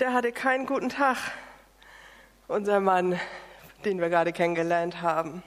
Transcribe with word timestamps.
Der 0.00 0.12
hatte 0.12 0.32
keinen 0.32 0.66
guten 0.66 0.88
Tag, 0.88 1.16
unser 2.48 2.80
Mann, 2.80 3.20
den 3.84 4.00
wir 4.00 4.08
gerade 4.08 4.32
kennengelernt 4.32 5.02
haben. 5.02 5.44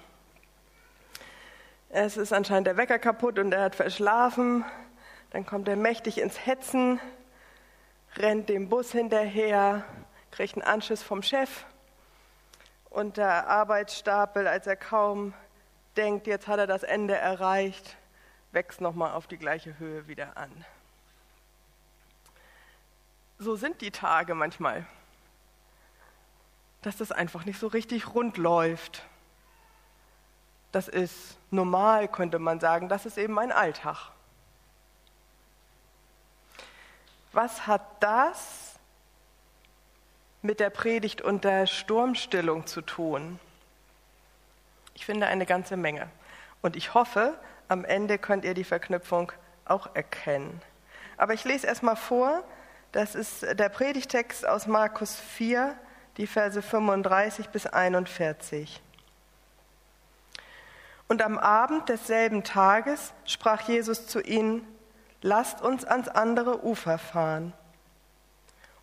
Es 1.90 2.16
ist 2.16 2.32
anscheinend 2.32 2.68
der 2.68 2.78
Wecker 2.78 2.98
kaputt 2.98 3.40
und 3.40 3.52
er 3.52 3.62
hat 3.64 3.76
verschlafen. 3.76 4.64
Dann 5.32 5.46
kommt 5.46 5.68
er 5.68 5.76
mächtig 5.76 6.18
ins 6.18 6.46
Hetzen, 6.46 7.02
rennt 8.16 8.48
dem 8.48 8.70
Bus 8.70 8.94
hinterher, 8.94 9.84
kriegt 10.32 10.54
einen 10.56 10.64
Anschiss 10.64 11.04
vom 11.04 11.24
Chef 11.24 11.66
und 12.90 13.18
der 13.18 13.50
Arbeitsstapel, 13.50 14.48
als 14.48 14.66
er 14.66 14.78
kaum 14.78 15.34
denkt, 15.98 16.26
jetzt 16.26 16.48
hat 16.48 16.60
er 16.60 16.68
das 16.68 16.84
Ende 16.84 17.18
erreicht, 17.18 17.98
wächst 18.54 18.80
nochmal 18.80 19.12
auf 19.12 19.28
die 19.28 19.38
gleiche 19.38 19.78
Höhe 19.78 20.08
wieder 20.08 20.38
an. 20.38 20.66
So 23.40 23.56
sind 23.56 23.82
die 23.82 23.92
Tage 23.92 24.34
manchmal, 24.34 24.86
dass 26.82 26.98
das 26.98 27.12
einfach 27.12 27.46
nicht 27.46 27.60
so 27.60 27.68
richtig 27.68 28.16
rund 28.16 28.38
läuft. 28.38 29.06
Das 30.72 30.88
ist 30.88 31.38
normal, 31.52 32.08
könnte 32.08 32.40
man 32.40 32.60
sagen, 32.60 32.90
das 32.90 33.06
ist 33.06 33.18
eben 33.18 33.34
mein 33.34 33.52
Alltag. 33.52 34.12
Was 37.32 37.68
hat 37.68 37.82
das 38.00 38.76
mit 40.42 40.60
der 40.60 40.72
Predigt 40.72 41.22
und 41.22 41.44
der 41.44 41.68
Sturmstillung 41.68 42.66
zu 42.66 42.82
tun? 42.82 43.40
Ich 44.96 45.06
finde 45.06 45.28
eine 45.28 45.46
ganze 45.46 45.78
Menge. 45.78 46.10
Und 46.64 46.76
ich 46.76 46.96
hoffe, 46.96 47.38
am 47.68 47.86
Ende 47.86 48.18
könnt 48.18 48.46
ihr 48.46 48.56
die 48.56 48.64
Verknüpfung 48.64 49.32
auch 49.66 49.94
erkennen. 49.94 50.60
Aber 51.18 51.36
ich 51.36 51.44
lese 51.44 51.68
erst 51.68 51.84
mal 51.84 51.96
vor, 51.96 52.44
das 52.98 53.14
ist 53.14 53.44
der 53.60 53.70
Predigtext 53.70 54.48
aus 54.48 54.66
Markus 54.66 55.16
4, 55.16 55.76
die 56.18 56.26
Verse 56.26 56.60
35 56.60 57.50
bis 57.50 57.68
41. 57.68 58.82
Und 61.08 61.22
am 61.22 61.38
Abend 61.38 61.90
desselben 61.90 62.44
Tages 62.44 63.14
sprach 63.24 63.62
Jesus 63.70 64.08
zu 64.08 64.20
ihnen, 64.20 64.68
lasst 65.22 65.62
uns 65.62 65.86
ans 65.86 66.08
andere 66.08 66.66
Ufer 66.66 66.98
fahren. 66.98 67.54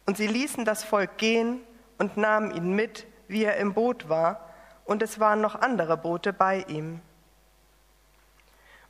Und 0.06 0.16
sie 0.16 0.28
ließen 0.28 0.64
das 0.64 0.84
Volk 0.84 1.18
gehen 1.18 1.58
und 1.98 2.16
nahmen 2.16 2.52
ihn 2.54 2.72
mit, 2.72 3.08
wie 3.26 3.42
er 3.42 3.56
im 3.56 3.74
Boot 3.74 4.08
war, 4.08 4.48
und 4.84 5.02
es 5.02 5.18
waren 5.18 5.40
noch 5.40 5.56
andere 5.56 5.96
Boote 5.96 6.32
bei 6.32 6.64
ihm. 6.68 7.00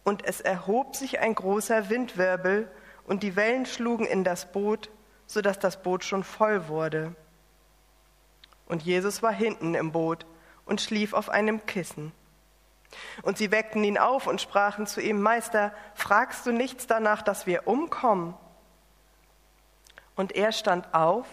Und 0.05 0.27
es 0.27 0.43
erhob 0.43 0.97
sich 0.97 1.20
ein 1.20 1.35
großer 1.35 1.89
Windwirbel, 1.89 2.70
und 3.07 3.23
die 3.23 3.37
Wellen 3.37 3.65
schlugen 3.65 4.05
in 4.05 4.23
das 4.23 4.53
Boot, 4.53 4.91
so 5.27 5.41
dass 5.41 5.58
das 5.58 5.83
Boot 5.83 6.05
schon 6.05 6.25
voll 6.25 6.69
wurde. 6.69 7.14
Und 8.67 8.83
Jesus 8.83 9.22
war 9.22 9.33
hinten 9.33 9.75
im 9.75 9.92
Boot 9.92 10.27
und 10.64 10.80
schlief 10.80 11.12
auf 11.12 11.28
einem 11.28 11.67
Kissen. 11.67 12.12
Und 13.22 13.39
sie 13.39 13.50
weckten 13.50 13.83
ihn 13.84 13.98
auf 13.98 14.27
und 14.27 14.41
sprachen 14.41 14.86
zu 14.86 15.00
ihm, 15.00 15.20
Meister, 15.20 15.72
fragst 15.95 16.47
du 16.47 16.52
nichts 16.52 16.86
danach, 16.86 17.22
dass 17.22 17.47
wir 17.47 17.67
umkommen? 17.67 18.34
Und 20.17 20.33
er 20.33 20.52
stand 20.52 20.95
auf 20.95 21.27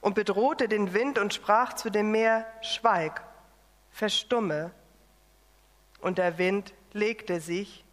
und 0.00 0.14
bedrohte 0.14 0.68
den 0.68 0.92
Wind 0.94 1.18
und 1.18 1.32
sprach 1.32 1.74
zu 1.74 1.90
dem 1.90 2.10
Meer, 2.10 2.46
Schweig, 2.60 3.22
verstumme. 3.92 4.72
Und 6.00 6.18
der 6.18 6.38
Wind 6.38 6.72
legte 6.92 7.40
sich, 7.40 7.84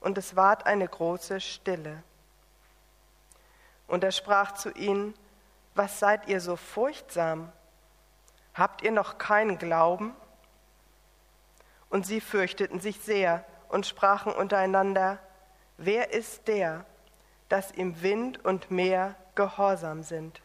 und 0.00 0.18
es 0.18 0.34
ward 0.34 0.66
eine 0.66 0.88
große 0.88 1.40
Stille. 1.40 2.02
Und 3.92 4.02
er 4.04 4.10
sprach 4.10 4.52
zu 4.52 4.70
ihnen, 4.70 5.12
was 5.74 5.98
seid 5.98 6.26
ihr 6.26 6.40
so 6.40 6.56
furchtsam? 6.56 7.52
Habt 8.54 8.80
ihr 8.80 8.90
noch 8.90 9.18
keinen 9.18 9.58
Glauben? 9.58 10.16
Und 11.90 12.06
sie 12.06 12.22
fürchteten 12.22 12.80
sich 12.80 13.00
sehr 13.00 13.44
und 13.68 13.84
sprachen 13.84 14.32
untereinander, 14.32 15.18
wer 15.76 16.10
ist 16.10 16.48
der, 16.48 16.86
dass 17.50 17.70
ihm 17.72 18.00
Wind 18.00 18.42
und 18.42 18.70
Meer 18.70 19.14
gehorsam 19.34 20.02
sind? 20.02 20.40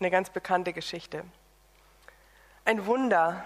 Eine 0.00 0.10
ganz 0.10 0.30
bekannte 0.30 0.72
Geschichte. 0.72 1.22
Ein 2.64 2.86
Wunder, 2.86 3.44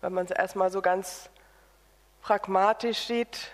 wenn 0.00 0.12
man 0.12 0.24
es 0.24 0.32
erstmal 0.32 0.72
so 0.72 0.82
ganz 0.82 1.30
pragmatisch 2.20 3.06
sieht, 3.06 3.52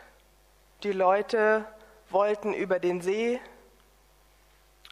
die 0.86 0.92
Leute 0.92 1.64
wollten 2.10 2.54
über 2.54 2.78
den 2.78 3.00
See. 3.00 3.41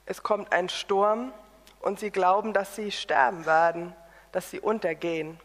Es 0.06 0.24
kommt 0.24 0.52
ein 0.52 0.68
Sturm 0.68 1.32
und 1.80 2.00
sie 2.00 2.10
glauben, 2.10 2.52
dass 2.52 2.74
sie 2.74 2.90
sterben 2.90 3.46
werden, 3.46 3.94
dass 4.32 4.50
sie 4.50 4.58
untergehen. 4.58 5.38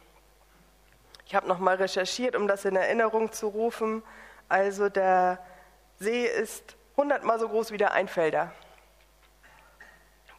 Ich 1.27 1.35
habe 1.35 1.47
noch 1.47 1.59
mal 1.59 1.75
recherchiert, 1.75 2.35
um 2.35 2.47
das 2.47 2.65
in 2.65 2.75
Erinnerung 2.75 3.31
zu 3.31 3.47
rufen. 3.47 4.01
Also 4.47 4.89
der 4.89 5.37
See 5.99 6.25
ist 6.25 6.75
hundertmal 6.97 7.39
so 7.39 7.47
groß 7.47 7.69
wie 7.69 7.77
der 7.77 7.91
Einfelder. 7.91 8.51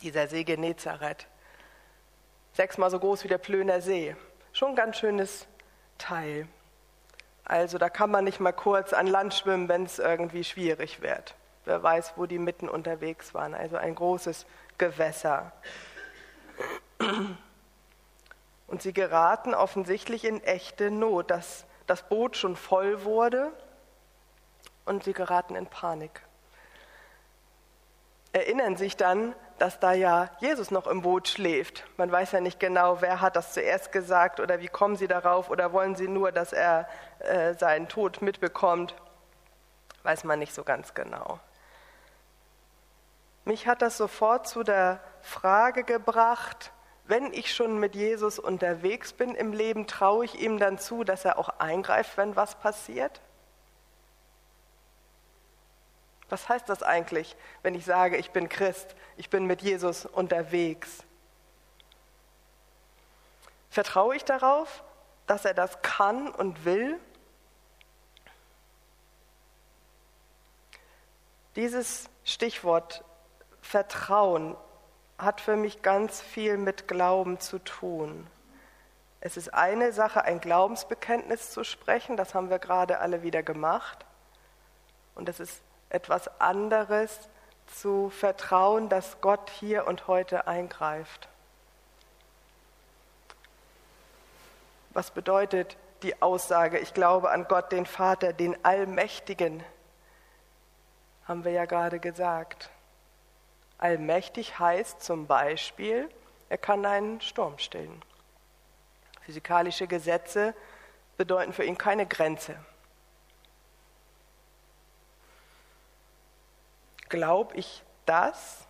Dieser 0.03 0.27
See 0.27 0.42
Genezareth. 0.42 1.28
Sechsmal 2.53 2.91
so 2.91 2.98
groß 2.98 3.22
wie 3.22 3.28
der 3.28 3.38
Plöner 3.38 3.81
See. 3.81 4.16
Schon 4.53 4.71
ein 4.71 4.77
ganz 4.77 4.98
schönes 4.98 5.47
Teil. 5.98 6.48
Also 7.50 7.78
da 7.78 7.91
kann 7.91 8.12
man 8.12 8.22
nicht 8.22 8.38
mal 8.38 8.53
kurz 8.53 8.93
an 8.93 9.09
Land 9.09 9.34
schwimmen, 9.34 9.69
wenn 9.69 9.84
es 9.84 9.99
irgendwie 9.99 10.44
schwierig 10.44 11.03
wird. 11.03 11.34
Wer 11.65 11.83
weiß, 11.83 12.12
wo 12.15 12.27
die 12.27 12.38
mitten 12.38 12.69
unterwegs 12.69 13.34
waren. 13.34 13.55
Also 13.55 13.77
ein 13.77 13.97
großes 13.97 14.47
Gewässer. 14.78 15.50
Und 18.69 18.83
sie 18.83 18.93
geraten 18.93 19.53
offensichtlich 19.53 20.25
in 20.25 20.41
echte 20.44 20.93
Not, 20.93 21.33
dass 21.33 21.65
das 21.89 22.09
Boot 22.09 22.37
schon 22.37 22.55
voll 22.55 23.03
wurde 23.03 23.50
und 24.84 25.03
sie 25.03 25.12
geraten 25.12 25.56
in 25.56 25.66
Panik. 25.66 26.22
Erinnern 28.33 28.77
sich 28.77 28.97
dann, 28.97 29.34
dass 29.60 29.78
da 29.78 29.93
ja 29.93 30.31
Jesus 30.41 30.71
noch 30.71 30.87
im 30.87 31.03
Boot 31.03 31.28
schläft. 31.28 31.84
Man 31.98 32.10
weiß 32.10 32.32
ja 32.32 32.41
nicht 32.41 32.59
genau, 32.59 33.03
wer 33.03 33.21
hat 33.21 33.37
das 33.37 33.53
zuerst 33.53 33.93
gesagt 33.93 34.41
oder 34.41 34.60
wie 34.60 34.69
kommen 34.69 34.97
sie 34.97 35.06
darauf 35.06 35.50
oder 35.50 35.72
wollen 35.72 35.97
sie 35.97 36.09
nur, 36.09 36.32
dass 36.32 36.54
er 36.54 36.88
äh, 37.19 37.53
seinen 37.54 37.87
Tod 37.87 38.22
mitbekommt. 38.22 38.94
Weiß 40.03 40.25
man 40.25 40.38
nicht 40.38 40.54
so 40.54 40.65
ganz 40.65 40.94
genau. 40.94 41.38
Mich 43.44 43.66
hat 43.66 43.82
das 43.82 43.98
sofort 43.98 44.48
zu 44.48 44.62
der 44.62 45.00
Frage 45.21 45.84
gebracht, 45.84 46.72
wenn 47.06 47.32
ich 47.34 47.54
schon 47.54 47.78
mit 47.78 47.94
Jesus 47.94 48.38
unterwegs 48.38 49.12
bin 49.12 49.34
im 49.34 49.53
Leben, 49.53 49.87
traue 49.87 50.25
ich 50.25 50.41
ihm 50.41 50.59
dann 50.59 50.78
zu, 50.78 51.04
dass 51.04 51.25
er 51.27 51.38
auch 51.38 51.50
eingreift, 51.59 52.16
wenn 52.16 52.34
was 52.34 52.54
passiert? 52.54 53.21
Was 56.31 56.49
heißt 56.49 56.69
das 56.69 56.83
eigentlich, 56.83 57.37
wenn 57.63 57.75
ich 57.75 57.85
sage, 57.85 58.17
ich 58.17 58.31
bin 58.31 58.49
Christ, 58.49 58.95
ich 59.17 59.29
bin 59.31 59.47
mit 59.47 59.63
Jesus 59.63 60.07
unterwegs? 60.07 61.05
Vertraue 63.69 64.17
ich 64.17 64.25
darauf, 64.25 64.83
dass 65.27 65.45
er 65.45 65.55
das 65.55 65.83
kann 65.83 66.29
und 66.29 66.65
will? 66.65 66.99
Dieses 71.57 72.09
Stichwort 72.25 73.05
Vertrauen 73.61 74.57
hat 75.19 75.41
für 75.41 75.57
mich 75.57 75.83
ganz 75.83 76.21
viel 76.21 76.57
mit 76.57 76.89
Glauben 76.89 77.41
zu 77.41 77.59
tun. 77.59 78.27
Es 79.21 79.37
ist 79.37 79.53
eine 79.53 79.93
Sache, 79.93 80.25
ein 80.25 80.41
Glaubensbekenntnis 80.41 81.51
zu 81.51 81.63
sprechen, 81.63 82.17
das 82.17 82.35
haben 82.35 82.51
wir 82.51 82.59
gerade 82.59 83.01
alle 83.01 83.23
wieder 83.23 83.43
gemacht. 83.43 84.07
Und 85.15 85.29
es 85.29 85.41
ist 85.41 85.61
etwas 85.91 86.41
anderes 86.41 87.28
zu 87.67 88.11
vertrauen, 88.11 88.89
dass 88.89 89.21
Gott 89.21 89.51
hier 89.51 89.87
und 89.87 90.09
heute 90.09 90.47
eingreift. 90.47 91.28
Was 94.91 95.10
bedeutet 95.10 95.77
die 96.03 96.21
Aussage, 96.21 96.78
ich 96.78 96.95
glaube 96.95 97.31
an 97.31 97.47
Gott, 97.47 97.71
den 97.71 97.87
Vater, 97.87 98.33
den 98.33 98.65
Allmächtigen? 98.65 99.63
Haben 101.28 101.45
wir 101.45 101.53
ja 101.53 101.65
gerade 101.66 102.01
gesagt. 102.01 102.71
Allmächtig 103.78 104.59
heißt 104.59 105.03
zum 105.03 105.27
Beispiel, 105.27 106.10
er 106.48 106.59
kann 106.59 106.84
einen 106.84 107.21
Sturm 107.21 107.59
stillen. 107.59 108.03
Physikalische 109.22 109.87
Gesetze 109.87 110.54
bedeuten 111.16 111.53
für 111.53 111.65
ihn 111.65 111.78
keine 111.78 112.07
Grenze. 112.07 112.57
Glaube 117.10 117.57
ich 117.57 117.83
das? 118.07 118.66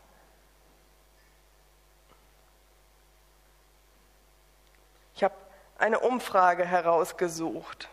Ich 5.14 5.22
habe 5.22 5.34
eine 5.78 6.00
Umfrage 6.00 6.64
herausgesucht. 6.64 7.88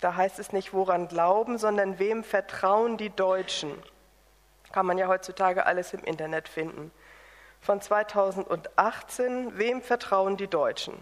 Da 0.00 0.14
heißt 0.14 0.38
es 0.38 0.52
nicht, 0.52 0.72
woran 0.72 1.08
glauben, 1.08 1.58
sondern 1.58 1.98
wem 1.98 2.22
vertrauen 2.24 2.98
die 2.98 3.10
Deutschen? 3.10 3.82
Kann 4.70 4.86
man 4.86 4.98
ja 4.98 5.08
heutzutage 5.08 5.66
alles 5.66 5.94
im 5.94 6.04
Internet 6.04 6.48
finden. 6.48 6.92
Von 7.60 7.80
2018, 7.80 9.58
wem 9.58 9.82
vertrauen 9.82 10.36
die 10.36 10.46
Deutschen? 10.46 10.94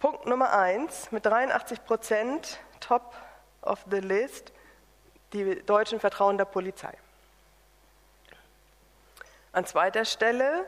Punkt 0.00 0.26
Nummer 0.26 0.52
eins, 0.52 1.12
mit 1.12 1.26
83 1.26 1.84
Prozent 1.84 2.58
top 2.80 3.14
of 3.62 3.84
the 3.88 3.98
list, 3.98 4.52
die 5.32 5.62
Deutschen 5.64 6.00
vertrauen 6.00 6.38
der 6.38 6.44
Polizei. 6.44 6.92
An 9.52 9.66
zweiter 9.66 10.06
Stelle 10.06 10.66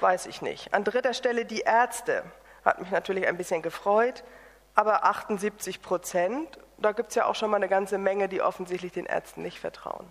weiß 0.00 0.26
ich 0.26 0.42
nicht. 0.42 0.74
An 0.74 0.84
dritter 0.84 1.14
Stelle 1.14 1.46
die 1.46 1.60
Ärzte. 1.60 2.24
Hat 2.62 2.78
mich 2.78 2.90
natürlich 2.90 3.26
ein 3.26 3.38
bisschen 3.38 3.62
gefreut, 3.62 4.22
aber 4.74 5.04
78 5.04 5.80
Prozent, 5.80 6.58
da 6.76 6.92
gibt 6.92 7.08
es 7.08 7.14
ja 7.14 7.24
auch 7.24 7.34
schon 7.34 7.50
mal 7.50 7.56
eine 7.56 7.68
ganze 7.68 7.96
Menge, 7.96 8.28
die 8.28 8.42
offensichtlich 8.42 8.92
den 8.92 9.06
Ärzten 9.06 9.42
nicht 9.42 9.60
vertrauen. 9.60 10.06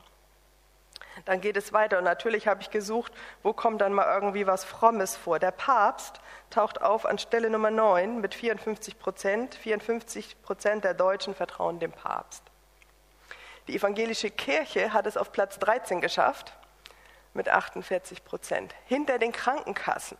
Dann 1.26 1.42
geht 1.42 1.58
es 1.58 1.74
weiter 1.74 2.00
und 2.00 2.06
natürlich 2.06 2.48
habe 2.48 2.62
ich 2.62 2.72
gesucht, 2.72 3.12
wo 3.44 3.54
kommt 3.54 3.82
dann 3.82 3.94
mal 3.94 4.12
irgendwie 4.12 4.48
was 4.48 4.66
Frommes 4.66 5.16
vor. 5.16 5.38
Der 5.38 5.52
Papst 5.52 6.20
taucht 6.50 6.82
auf 6.82 7.06
an 7.06 7.20
Stelle 7.20 7.52
Nummer 7.52 7.72
9 7.72 8.20
mit 8.20 8.34
54 8.34 8.98
Prozent. 8.98 9.56
54 9.56 10.42
Prozent 10.42 10.84
der 10.84 10.94
Deutschen 10.96 11.36
vertrauen 11.36 11.80
dem 11.80 11.92
Papst. 11.92 12.44
Die 13.68 13.76
evangelische 13.76 14.32
Kirche 14.32 14.94
hat 14.94 15.06
es 15.06 15.18
auf 15.18 15.32
Platz 15.32 15.60
13 15.60 16.02
geschafft 16.02 16.58
mit 17.38 17.48
48 17.48 18.26
Prozent. 18.26 18.76
Hinter 18.86 19.20
den 19.20 19.32
Krankenkassen. 19.32 20.18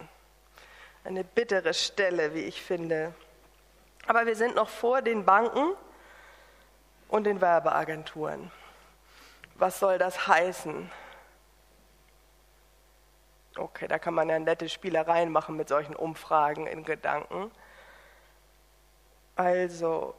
Eine 1.04 1.26
bittere 1.26 1.74
Stelle, 1.74 2.34
wie 2.34 2.42
ich 2.42 2.62
finde. 2.62 3.14
Aber 4.08 4.26
wir 4.26 4.36
sind 4.36 4.56
noch 4.56 4.70
vor 4.70 5.02
den 5.02 5.26
Banken 5.26 5.74
und 7.10 7.26
den 7.26 7.42
Werbeagenturen. 7.42 8.52
Was 9.56 9.80
soll 9.80 9.98
das 9.98 10.28
heißen? 10.28 10.90
Okay, 13.58 13.88
da 13.88 13.98
kann 13.98 14.14
man 14.14 14.30
ja 14.30 14.38
nette 14.38 14.70
Spielereien 14.70 15.32
machen 15.32 15.58
mit 15.58 15.68
solchen 15.68 15.96
Umfragen 15.96 16.68
in 16.68 16.84
Gedanken. 16.84 17.52
Also, 19.36 20.14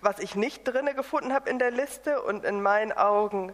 was 0.00 0.18
ich 0.18 0.34
nicht 0.34 0.64
drinne 0.64 0.94
gefunden 0.94 1.34
habe 1.34 1.50
in 1.50 1.58
der 1.58 1.70
Liste 1.70 2.22
und 2.22 2.44
in 2.44 2.62
meinen 2.62 2.92
Augen 2.92 3.52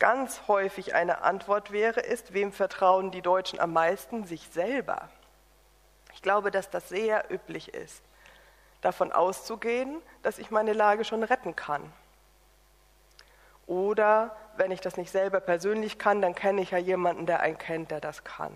ganz 0.00 0.48
häufig 0.48 0.94
eine 0.94 1.22
Antwort 1.22 1.70
wäre, 1.70 2.00
ist, 2.00 2.32
wem 2.32 2.50
vertrauen 2.50 3.12
die 3.12 3.22
Deutschen 3.22 3.60
am 3.60 3.72
meisten? 3.72 4.24
Sich 4.24 4.48
selber. 4.48 5.08
Ich 6.12 6.22
glaube, 6.22 6.50
dass 6.50 6.68
das 6.70 6.88
sehr 6.88 7.30
üblich 7.30 7.72
ist, 7.72 8.02
davon 8.80 9.12
auszugehen, 9.12 10.02
dass 10.24 10.38
ich 10.38 10.50
meine 10.50 10.72
Lage 10.72 11.04
schon 11.04 11.22
retten 11.22 11.54
kann. 11.54 11.92
Oder 13.66 14.34
wenn 14.56 14.72
ich 14.72 14.80
das 14.80 14.96
nicht 14.96 15.12
selber 15.12 15.38
persönlich 15.38 15.98
kann, 15.98 16.20
dann 16.20 16.34
kenne 16.34 16.62
ich 16.62 16.72
ja 16.72 16.78
jemanden, 16.78 17.26
der 17.26 17.40
einen 17.40 17.56
kennt, 17.56 17.92
der 17.92 18.00
das 18.00 18.24
kann. 18.24 18.52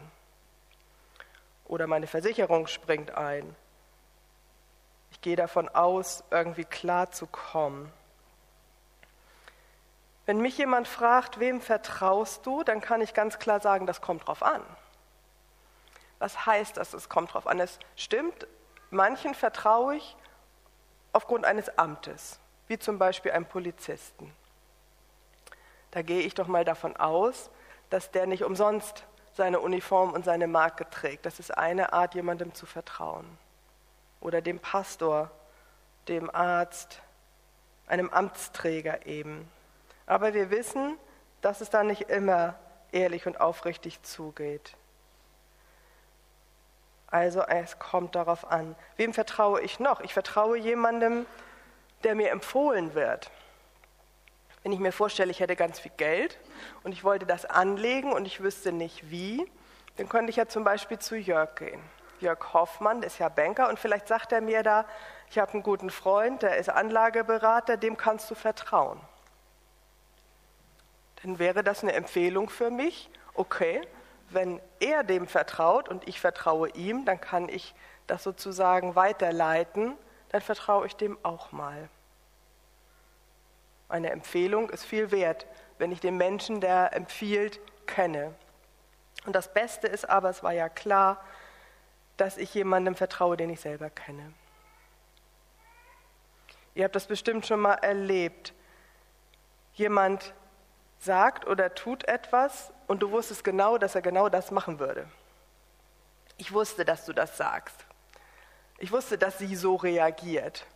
Oder 1.67 1.87
meine 1.87 2.07
Versicherung 2.07 2.67
springt 2.67 3.13
ein. 3.13 3.55
Ich 5.13 5.21
gehe 5.21 5.37
davon 5.37 5.69
aus, 5.69 6.25
irgendwie 6.31 6.65
klar 6.65 7.13
zu 7.13 7.27
kommen. 7.27 7.93
Wenn 10.27 10.39
mich 10.41 10.57
jemand 10.57 10.89
fragt, 10.89 11.39
wem 11.39 11.61
vertraust 11.61 12.47
du, 12.47 12.65
dann 12.65 12.81
kann 12.81 13.01
ich 13.01 13.13
ganz 13.13 13.39
klar 13.39 13.61
sagen, 13.61 13.87
das 13.87 14.01
kommt 14.01 14.27
drauf 14.27 14.43
an. 14.43 14.63
Was 16.19 16.47
heißt 16.47 16.77
das, 16.77 16.95
es 16.95 17.09
kommt 17.09 17.35
drauf 17.35 17.47
an? 17.47 17.61
Es 17.61 17.79
stimmt, 17.97 18.47
manchen 18.91 19.35
vertraue 19.35 19.97
ich 19.97 20.17
aufgrund 21.13 21.45
eines 21.45 21.79
Amtes, 21.79 22.39
wie 22.69 22.79
zum 22.79 22.99
Beispiel 22.99 23.33
einem 23.33 23.47
Polizisten. 23.47 24.33
Da 25.91 26.03
gehe 26.03 26.23
ich 26.23 26.35
doch 26.35 26.47
mal 26.47 26.65
davon 26.65 26.97
aus, 26.97 27.51
dass 27.91 28.11
der 28.11 28.27
nicht 28.27 28.43
umsonst 28.43 29.05
seine 29.35 29.61
Uniform 29.61 30.13
und 30.13 30.25
seine 30.25 30.47
Marke 30.47 30.89
trägt. 30.89 31.27
Das 31.27 31.39
ist 31.39 31.57
eine 31.57 31.93
Art, 31.93 32.15
jemandem 32.15 32.55
zu 32.55 32.67
vertrauen. 32.67 33.27
Oder 34.21 34.41
dem 34.41 34.59
Pastor, 34.59 35.31
dem 36.09 36.35
Arzt, 36.35 37.01
einem 37.87 38.11
Amtsträger 38.11 39.07
eben. 39.07 39.49
Aber 40.07 40.35
wir 40.35 40.51
wissen, 40.51 40.99
dass 41.41 41.61
es 41.61 41.71
da 41.71 41.83
nicht 41.83 42.03
immer 42.11 42.55
ehrlich 42.93 43.27
und 43.27 43.41
aufrichtig 43.41 44.03
zugeht. 44.03 44.77
Also 47.07 47.43
es 47.43 47.79
kommt 47.79 48.15
darauf 48.15 48.51
an. 48.51 48.75
Wem 48.97 49.13
vertraue 49.13 49.61
ich 49.61 49.79
noch? 49.79 50.01
Ich 50.01 50.13
vertraue 50.13 50.59
jemandem, 50.59 51.27
der 52.03 52.15
mir 52.15 52.31
empfohlen 52.31 52.95
wird. 52.95 53.31
Wenn 54.63 54.73
ich 54.73 54.81
mir 54.81 54.93
vorstelle, 54.93 55.31
ich 55.31 55.41
hätte 55.41 55.57
ganz 55.57 55.79
viel 55.79 55.93
Geld 55.97 56.39
und 56.83 56.93
ich 56.93 57.05
wollte 57.05 57.27
das 57.27 57.45
anlegen 57.45 58.13
und 58.13 58.27
ich 58.27 58.43
wüsste 58.43 58.73
nicht 58.73 59.11
wie, 59.11 59.49
dann 59.97 60.09
könnte 60.09 60.31
ich 60.31 60.37
ja 60.37 60.49
zum 60.49 60.65
Beispiel 60.65 60.99
zu 60.99 61.17
Jörg 61.17 61.55
gehen. 61.55 61.81
Jörg 62.21 62.53
Hoffmann 62.53 63.03
ist 63.03 63.19
ja 63.19 63.29
Banker 63.29 63.69
und 63.69 63.79
vielleicht 63.79 64.09
sagt 64.09 64.33
er 64.33 64.41
mir 64.41 64.63
da, 64.63 64.87
ich 65.31 65.39
habe 65.39 65.53
einen 65.53 65.63
guten 65.63 65.91
Freund, 65.91 66.43
der 66.43 66.57
ist 66.57 66.71
Anlageberater, 66.71 67.77
dem 67.77 67.97
kannst 67.97 68.31
du 68.31 68.35
vertrauen. 68.35 69.01
Dann 71.25 71.39
wäre 71.39 71.65
das 71.65 71.83
eine 71.83 71.95
Empfehlung 71.95 72.51
für 72.51 72.71
mich, 72.71 73.09
okay, 73.33 73.81
wenn 74.29 74.61
er 74.79 75.05
dem 75.05 75.27
vertraut 75.27 75.89
und 75.89 76.07
ich 76.07 76.21
vertraue 76.21 76.69
ihm, 76.71 77.07
dann 77.07 77.19
kann 77.19 77.49
ich 77.49 77.75
das 78.07 78.23
sozusagen 78.23 78.95
weiterleiten, 78.95 79.97
dann 80.29 80.43
vertraue 80.43 80.87
ich 80.87 80.97
dem 80.97 81.17
auch 81.23 81.51
mal. 81.51 81.89
Eine 83.89 84.11
Empfehlung 84.11 84.69
ist 84.69 84.85
viel 84.85 85.11
wert, 85.13 85.47
wenn 85.79 85.93
ich 85.93 86.01
den 86.01 86.19
Menschen, 86.19 86.61
der 86.61 86.95
empfiehlt, 86.95 87.59
kenne. 87.87 88.35
Und 89.25 89.35
das 89.35 89.53
Beste 89.55 89.87
ist 89.87 90.09
aber, 90.09 90.29
es 90.29 90.43
war 90.43 90.53
ja 90.53 90.69
klar, 90.69 91.25
dass 92.19 92.37
ich 92.37 92.53
jemandem 92.53 92.97
vertraue, 92.97 93.39
den 93.39 93.49
ich 93.49 93.61
selber 93.61 93.89
kenne. 93.89 94.35
Ihr 96.75 96.85
habt 96.85 96.95
das 96.95 97.07
bestimmt 97.07 97.47
schon 97.47 97.61
mal 97.61 97.75
erlebt. 97.75 98.53
Jemand 99.73 100.35
sagt 101.05 101.47
oder 101.47 101.75
tut 101.75 102.05
etwas 102.09 102.73
und 102.87 103.03
du 103.03 103.11
wusstest 103.11 103.45
genau, 103.45 103.79
dass 103.79 103.95
er 103.95 104.03
genau 104.03 104.29
das 104.29 104.51
machen 104.51 104.79
würde. 104.79 105.07
Ich 106.37 106.53
wusste, 106.53 106.85
dass 106.85 107.05
du 107.05 107.13
das 107.13 107.37
sagst. 107.37 107.85
Ich 108.79 108.91
wusste, 108.91 109.19
dass 109.19 109.39
sie 109.39 109.55
so 109.55 109.77
reagiert. 109.77 110.67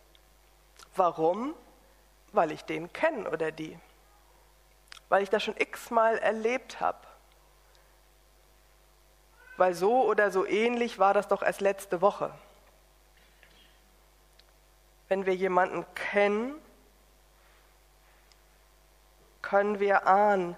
Warum? 0.95 1.53
Weil 2.31 2.51
ich 2.51 2.63
den 2.63 2.93
kenne 2.93 3.29
oder 3.29 3.51
die. 3.51 3.77
Weil 5.09 5.23
ich 5.23 5.29
das 5.29 5.43
schon 5.43 5.57
x-mal 5.57 6.17
erlebt 6.17 6.79
habe. 6.79 6.99
Weil 9.57 9.73
so 9.73 10.05
oder 10.05 10.31
so 10.31 10.45
ähnlich 10.45 10.99
war 10.99 11.13
das 11.13 11.27
doch 11.27 11.41
erst 11.41 11.59
letzte 11.59 12.01
Woche. 12.01 12.33
Wenn 15.09 15.25
wir 15.25 15.35
jemanden 15.35 15.85
kennen, 15.95 16.55
können 19.49 19.79
wir 19.79 20.05
ahnen, 20.05 20.55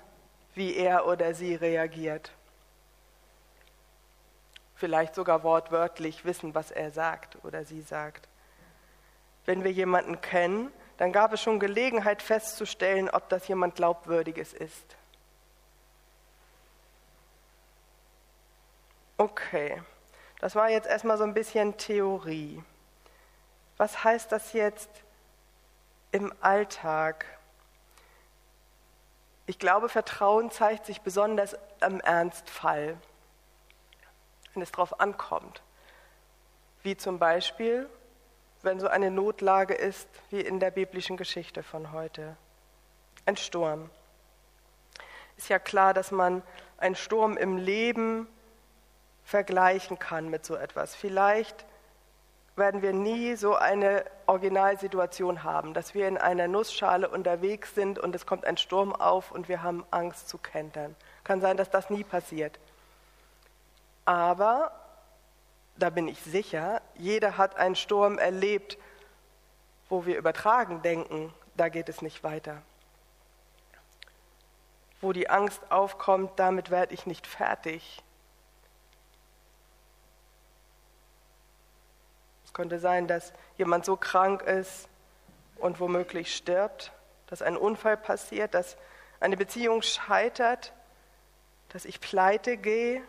wie 0.53 0.75
er 0.75 1.07
oder 1.07 1.33
sie 1.33 1.55
reagiert. 1.55 2.31
Vielleicht 4.75 5.15
sogar 5.15 5.43
wortwörtlich 5.43 6.25
wissen, 6.25 6.53
was 6.55 6.71
er 6.71 6.91
sagt 6.91 7.37
oder 7.45 7.63
sie 7.63 7.81
sagt. 7.81 8.27
Wenn 9.45 9.63
wir 9.63 9.71
jemanden 9.71 10.19
kennen, 10.19 10.73
dann 10.97 11.13
gab 11.13 11.31
es 11.31 11.41
schon 11.41 11.59
Gelegenheit 11.59 12.21
festzustellen, 12.21 13.09
ob 13.09 13.29
das 13.29 13.47
jemand 13.47 13.75
Glaubwürdiges 13.75 14.51
ist. 14.51 14.97
Okay, 19.17 19.81
das 20.41 20.53
war 20.55 20.69
jetzt 20.69 20.87
erstmal 20.87 21.17
so 21.17 21.23
ein 21.23 21.33
bisschen 21.33 21.77
Theorie. 21.77 22.61
Was 23.77 24.03
heißt 24.03 24.33
das 24.33 24.51
jetzt 24.51 24.89
im 26.11 26.33
Alltag? 26.41 27.25
Ich 29.45 29.59
glaube, 29.59 29.89
Vertrauen 29.89 30.51
zeigt 30.51 30.85
sich 30.85 31.01
besonders 31.01 31.55
am 31.81 31.99
Ernstfall, 31.99 32.97
wenn 34.53 34.61
es 34.61 34.71
darauf 34.71 34.99
ankommt. 34.99 35.61
Wie 36.83 36.95
zum 36.95 37.19
Beispiel, 37.19 37.89
wenn 38.61 38.79
so 38.79 38.87
eine 38.87 39.11
Notlage 39.11 39.73
ist, 39.73 40.07
wie 40.29 40.41
in 40.41 40.59
der 40.59 40.71
biblischen 40.71 41.17
Geschichte 41.17 41.63
von 41.63 41.91
heute. 41.91 42.37
Ein 43.25 43.37
Sturm. 43.37 43.89
Ist 45.37 45.49
ja 45.49 45.59
klar, 45.59 45.93
dass 45.93 46.11
man 46.11 46.43
einen 46.77 46.95
Sturm 46.95 47.37
im 47.37 47.57
Leben 47.57 48.27
vergleichen 49.23 49.97
kann 49.97 50.29
mit 50.29 50.45
so 50.45 50.55
etwas. 50.55 50.95
Vielleicht 50.95 51.65
werden 52.61 52.81
wir 52.81 52.93
nie 52.93 53.35
so 53.35 53.55
eine 53.55 54.05
Originalsituation 54.27 55.43
haben, 55.43 55.73
dass 55.73 55.93
wir 55.93 56.07
in 56.07 56.17
einer 56.17 56.47
Nussschale 56.47 57.09
unterwegs 57.09 57.75
sind 57.75 57.99
und 57.99 58.15
es 58.15 58.25
kommt 58.25 58.45
ein 58.45 58.55
Sturm 58.55 58.95
auf 58.95 59.31
und 59.31 59.49
wir 59.49 59.63
haben 59.63 59.83
Angst 59.91 60.29
zu 60.29 60.37
kentern. 60.37 60.95
Kann 61.25 61.41
sein, 61.41 61.57
dass 61.57 61.69
das 61.69 61.89
nie 61.89 62.05
passiert. 62.05 62.59
Aber 64.05 64.71
da 65.75 65.89
bin 65.89 66.07
ich 66.07 66.21
sicher, 66.21 66.81
jeder 66.95 67.37
hat 67.37 67.57
einen 67.57 67.75
Sturm 67.75 68.17
erlebt, 68.17 68.77
wo 69.89 70.05
wir 70.05 70.17
übertragen 70.17 70.81
denken, 70.83 71.33
da 71.55 71.67
geht 71.67 71.89
es 71.89 72.01
nicht 72.01 72.23
weiter. 72.23 72.61
wo 75.01 75.13
die 75.13 75.29
Angst 75.29 75.59
aufkommt, 75.71 76.33
damit 76.35 76.69
werde 76.69 76.93
ich 76.93 77.07
nicht 77.07 77.25
fertig. 77.25 78.03
Es 82.51 82.53
könnte 82.53 82.79
sein, 82.79 83.07
dass 83.07 83.31
jemand 83.57 83.85
so 83.85 83.95
krank 83.95 84.41
ist 84.41 84.89
und 85.55 85.79
womöglich 85.79 86.35
stirbt, 86.35 86.91
dass 87.27 87.41
ein 87.41 87.55
Unfall 87.55 87.95
passiert, 87.95 88.53
dass 88.53 88.75
eine 89.21 89.37
Beziehung 89.37 89.81
scheitert, 89.81 90.73
dass 91.69 91.85
ich 91.85 92.01
pleite 92.01 92.57
gehe. 92.57 93.01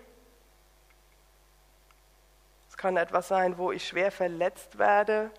Es 2.68 2.76
kann 2.76 2.96
etwas 2.96 3.26
sein, 3.26 3.58
wo 3.58 3.72
ich 3.72 3.88
schwer 3.88 4.12
verletzt 4.12 4.78
werde, 4.78 5.32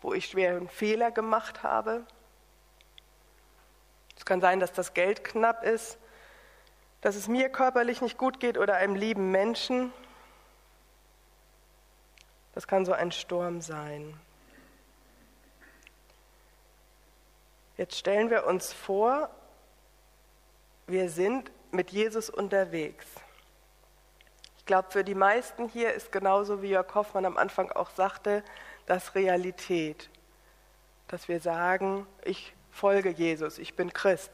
wo 0.00 0.12
ich 0.12 0.26
schwer 0.26 0.56
einen 0.56 0.68
Fehler 0.68 1.12
gemacht 1.12 1.62
habe. 1.62 2.04
Es 4.16 4.24
kann 4.24 4.40
sein, 4.40 4.58
dass 4.58 4.72
das 4.72 4.92
Geld 4.92 5.22
knapp 5.22 5.62
ist, 5.62 5.98
dass 7.00 7.14
es 7.14 7.28
mir 7.28 7.48
körperlich 7.48 8.00
nicht 8.00 8.18
gut 8.18 8.40
geht 8.40 8.58
oder 8.58 8.74
einem 8.74 8.96
lieben 8.96 9.30
Menschen. 9.30 9.92
Das 12.54 12.66
kann 12.66 12.84
so 12.84 12.92
ein 12.92 13.12
Sturm 13.12 13.60
sein. 13.60 14.18
Jetzt 17.76 17.96
stellen 17.96 18.28
wir 18.28 18.46
uns 18.46 18.72
vor, 18.72 19.30
wir 20.86 21.08
sind 21.08 21.50
mit 21.70 21.90
Jesus 21.90 22.28
unterwegs. 22.28 23.06
Ich 24.58 24.66
glaube, 24.66 24.90
für 24.90 25.04
die 25.04 25.14
meisten 25.14 25.68
hier 25.68 25.94
ist 25.94 26.12
genauso 26.12 26.62
wie 26.62 26.70
Jörg 26.70 26.94
Hoffmann 26.94 27.24
am 27.24 27.36
Anfang 27.36 27.72
auch 27.72 27.90
sagte, 27.90 28.44
das 28.86 29.14
Realität, 29.14 30.10
dass 31.08 31.28
wir 31.28 31.40
sagen, 31.40 32.06
ich 32.24 32.52
folge 32.70 33.10
Jesus, 33.10 33.58
ich 33.58 33.74
bin 33.74 33.92
Christ. 33.92 34.32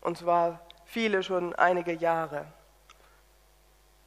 Und 0.00 0.18
zwar 0.18 0.60
viele 0.84 1.22
schon 1.22 1.54
einige 1.54 1.92
Jahre. 1.92 2.44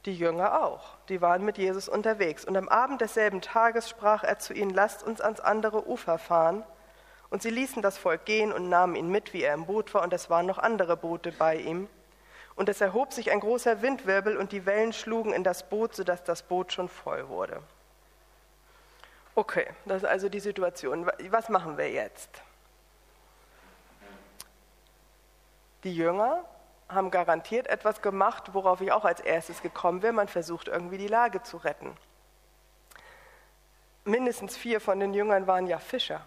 Die 0.04 0.14
Jünger 0.14 0.62
auch, 0.62 0.96
die 1.08 1.20
waren 1.20 1.44
mit 1.44 1.58
Jesus 1.58 1.88
unterwegs. 1.88 2.44
Und 2.44 2.56
am 2.56 2.68
Abend 2.68 3.00
desselben 3.00 3.40
Tages 3.40 3.88
sprach 3.88 4.22
er 4.22 4.38
zu 4.38 4.54
ihnen, 4.54 4.70
lasst 4.70 5.02
uns 5.02 5.20
ans 5.20 5.40
andere 5.40 5.88
Ufer 5.88 6.18
fahren. 6.18 6.62
Und 7.30 7.42
sie 7.42 7.50
ließen 7.50 7.82
das 7.82 7.98
Volk 7.98 8.24
gehen 8.24 8.52
und 8.52 8.68
nahmen 8.68 8.96
ihn 8.96 9.10
mit, 9.10 9.32
wie 9.32 9.42
er 9.42 9.54
im 9.54 9.66
Boot 9.66 9.92
war, 9.92 10.02
und 10.02 10.12
es 10.12 10.30
waren 10.30 10.46
noch 10.46 10.58
andere 10.58 10.96
Boote 10.96 11.32
bei 11.32 11.56
ihm. 11.56 11.88
Und 12.54 12.68
es 12.68 12.80
erhob 12.80 13.12
sich 13.12 13.30
ein 13.30 13.40
großer 13.40 13.82
Windwirbel, 13.82 14.36
und 14.36 14.52
die 14.52 14.64
Wellen 14.64 14.92
schlugen 14.92 15.32
in 15.32 15.44
das 15.44 15.68
Boot, 15.68 15.94
sodass 15.94 16.24
das 16.24 16.42
Boot 16.42 16.72
schon 16.72 16.88
voll 16.88 17.28
wurde. 17.28 17.62
Okay, 19.34 19.68
das 19.84 20.02
ist 20.02 20.08
also 20.08 20.28
die 20.28 20.40
Situation. 20.40 21.08
Was 21.28 21.48
machen 21.48 21.76
wir 21.76 21.90
jetzt? 21.90 22.42
Die 25.84 25.94
Jünger 25.94 26.44
haben 26.88 27.10
garantiert 27.10 27.66
etwas 27.66 28.00
gemacht, 28.02 28.54
worauf 28.54 28.80
ich 28.80 28.92
auch 28.92 29.04
als 29.04 29.20
erstes 29.20 29.62
gekommen 29.62 30.02
wäre. 30.02 30.12
Man 30.12 30.28
versucht 30.28 30.68
irgendwie 30.68 30.98
die 30.98 31.08
Lage 31.08 31.42
zu 31.42 31.58
retten. 31.58 31.96
Mindestens 34.04 34.56
vier 34.56 34.80
von 34.80 35.00
den 35.00 35.12
Jüngern 35.12 35.46
waren 35.46 35.66
ja 35.66 35.78
Fischer. 35.78 36.22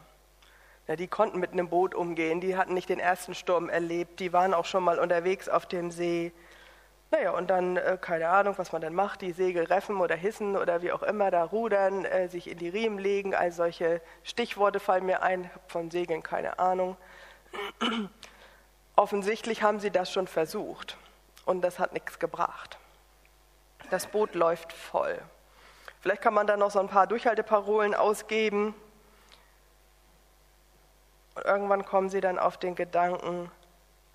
Ja, 0.87 0.95
die 0.95 1.07
konnten 1.07 1.39
mit 1.39 1.51
einem 1.51 1.69
Boot 1.69 1.95
umgehen, 1.95 2.41
die 2.41 2.57
hatten 2.57 2.73
nicht 2.73 2.89
den 2.89 2.99
ersten 2.99 3.33
Sturm 3.33 3.69
erlebt, 3.69 4.19
die 4.19 4.33
waren 4.33 4.53
auch 4.53 4.65
schon 4.65 4.83
mal 4.83 4.99
unterwegs 4.99 5.47
auf 5.47 5.65
dem 5.65 5.89
See. 5.89 6.31
Naja, 7.11 7.31
und 7.31 7.49
dann, 7.49 7.77
äh, 7.77 7.97
keine 7.99 8.29
Ahnung, 8.29 8.55
was 8.57 8.71
man 8.71 8.81
dann 8.81 8.93
macht, 8.93 9.21
die 9.21 9.31
Segel 9.31 9.65
reffen 9.65 9.97
oder 9.97 10.15
hissen 10.15 10.55
oder 10.55 10.81
wie 10.81 10.91
auch 10.91 11.03
immer, 11.03 11.29
da 11.29 11.43
rudern, 11.43 12.05
äh, 12.05 12.29
sich 12.29 12.49
in 12.49 12.57
die 12.57 12.69
Riemen 12.69 12.99
legen, 12.99 13.35
all 13.35 13.51
solche 13.51 14.01
Stichworte 14.23 14.79
fallen 14.79 15.05
mir 15.05 15.21
ein, 15.21 15.49
von 15.67 15.91
Segeln 15.91 16.23
keine 16.23 16.57
Ahnung. 16.59 16.97
Offensichtlich 18.95 19.63
haben 19.63 19.79
sie 19.79 19.91
das 19.91 20.11
schon 20.11 20.27
versucht 20.27 20.97
und 21.45 21.61
das 21.61 21.79
hat 21.79 21.93
nichts 21.93 22.19
gebracht. 22.19 22.77
Das 23.89 24.07
Boot 24.07 24.35
läuft 24.35 24.73
voll. 24.73 25.19
Vielleicht 26.01 26.21
kann 26.21 26.33
man 26.33 26.47
da 26.47 26.57
noch 26.57 26.71
so 26.71 26.79
ein 26.79 26.87
paar 26.87 27.07
Durchhalteparolen 27.07 27.93
ausgeben. 27.93 28.73
Und 31.35 31.45
irgendwann 31.45 31.85
kommen 31.85 32.09
sie 32.09 32.21
dann 32.21 32.39
auf 32.39 32.57
den 32.57 32.75
Gedanken, 32.75 33.51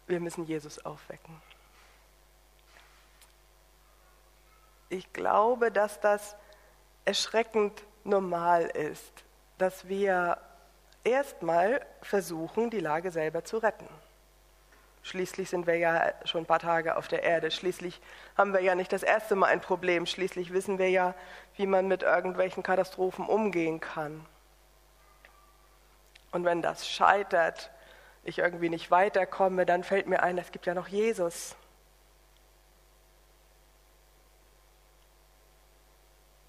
wir 0.06 0.20
müssen 0.20 0.44
Jesus 0.44 0.84
aufwecken. 0.84 1.40
Ich 4.88 5.12
glaube, 5.12 5.72
dass 5.72 6.00
das 6.00 6.36
erschreckend 7.04 7.82
normal 8.04 8.64
ist, 8.64 9.12
dass 9.58 9.88
wir 9.88 10.38
erstmal 11.02 11.84
versuchen, 12.02 12.70
die 12.70 12.80
Lage 12.80 13.10
selber 13.10 13.44
zu 13.44 13.58
retten. 13.58 13.88
Schließlich 15.06 15.48
sind 15.48 15.68
wir 15.68 15.76
ja 15.76 16.12
schon 16.24 16.42
ein 16.42 16.46
paar 16.46 16.58
Tage 16.58 16.96
auf 16.96 17.06
der 17.06 17.22
Erde. 17.22 17.52
Schließlich 17.52 18.00
haben 18.36 18.52
wir 18.52 18.60
ja 18.60 18.74
nicht 18.74 18.92
das 18.92 19.04
erste 19.04 19.36
Mal 19.36 19.46
ein 19.46 19.60
Problem. 19.60 20.04
Schließlich 20.04 20.52
wissen 20.52 20.80
wir 20.80 20.90
ja, 20.90 21.14
wie 21.54 21.68
man 21.68 21.86
mit 21.86 22.02
irgendwelchen 22.02 22.64
Katastrophen 22.64 23.24
umgehen 23.24 23.78
kann. 23.78 24.26
Und 26.32 26.44
wenn 26.44 26.60
das 26.60 26.88
scheitert, 26.88 27.70
ich 28.24 28.38
irgendwie 28.38 28.68
nicht 28.68 28.90
weiterkomme, 28.90 29.64
dann 29.64 29.84
fällt 29.84 30.08
mir 30.08 30.24
ein, 30.24 30.38
es 30.38 30.50
gibt 30.50 30.66
ja 30.66 30.74
noch 30.74 30.88
Jesus. 30.88 31.54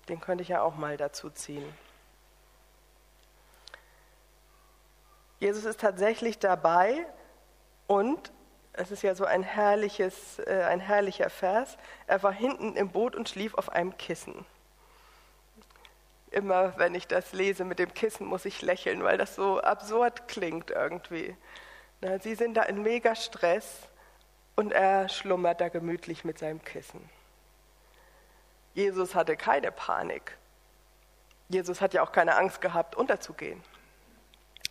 Den 0.10 0.20
könnte 0.20 0.42
ich 0.42 0.48
ja 0.48 0.64
auch 0.64 0.76
mal 0.78 0.98
dazu 0.98 1.30
ziehen. 1.30 1.72
Jesus 5.40 5.64
ist 5.64 5.80
tatsächlich 5.80 6.40
dabei 6.40 7.06
und 7.86 8.32
es 8.78 8.92
ist 8.92 9.02
ja 9.02 9.16
so 9.16 9.26
ein, 9.26 9.44
herrliches, 9.44 10.40
äh, 10.40 10.64
ein 10.64 10.80
herrlicher 10.80 11.30
Vers. 11.30 11.78
Er 12.06 12.22
war 12.24 12.32
hinten 12.32 12.76
im 12.76 12.90
Boot 12.90 13.16
und 13.16 13.28
schlief 13.28 13.56
auf 13.56 13.70
einem 13.70 13.98
Kissen. 13.98 14.46
Immer 16.30 16.78
wenn 16.78 16.94
ich 16.94 17.08
das 17.08 17.34
lese 17.34 17.66
mit 17.66 17.80
dem 17.80 17.94
Kissen, 17.94 18.28
muss 18.28 18.46
ich 18.46 18.62
lächeln, 18.62 19.04
weil 19.04 19.18
das 19.18 19.36
so 19.36 19.60
absurd 19.60 20.28
klingt 20.28 20.72
irgendwie. 20.72 21.36
Na, 22.02 22.20
sie 22.20 22.36
sind 22.36 22.54
da 22.54 22.64
in 22.64 22.84
mega 22.84 23.16
Stress 23.16 23.88
und 24.56 24.72
er 24.72 25.10
schlummert 25.10 25.62
da 25.62 25.70
gemütlich 25.70 26.24
mit 26.24 26.38
seinem 26.38 26.64
Kissen. 26.64 27.10
Jesus 28.76 29.16
hatte 29.16 29.36
keine 29.36 29.72
Panik. 29.72 30.38
Jesus 31.50 31.82
hat 31.82 31.94
ja 31.94 32.04
auch 32.04 32.12
keine 32.12 32.36
Angst 32.36 32.62
gehabt, 32.62 32.96
unterzugehen. 32.96 33.64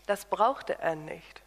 Das 0.06 0.26
brauchte 0.26 0.78
er 0.78 0.94
nicht. 0.94 1.42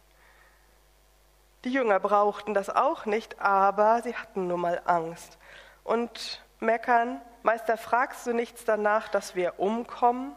Die 1.64 1.72
Jünger 1.72 2.00
brauchten 2.00 2.54
das 2.54 2.70
auch 2.70 3.04
nicht, 3.04 3.38
aber 3.38 4.00
sie 4.02 4.14
hatten 4.14 4.46
nun 4.46 4.60
mal 4.60 4.80
Angst. 4.86 5.38
Und 5.84 6.42
meckern, 6.58 7.20
Meister, 7.42 7.76
fragst 7.76 8.26
du 8.26 8.32
nichts 8.32 8.64
danach, 8.64 9.08
dass 9.08 9.34
wir 9.34 9.58
umkommen? 9.60 10.34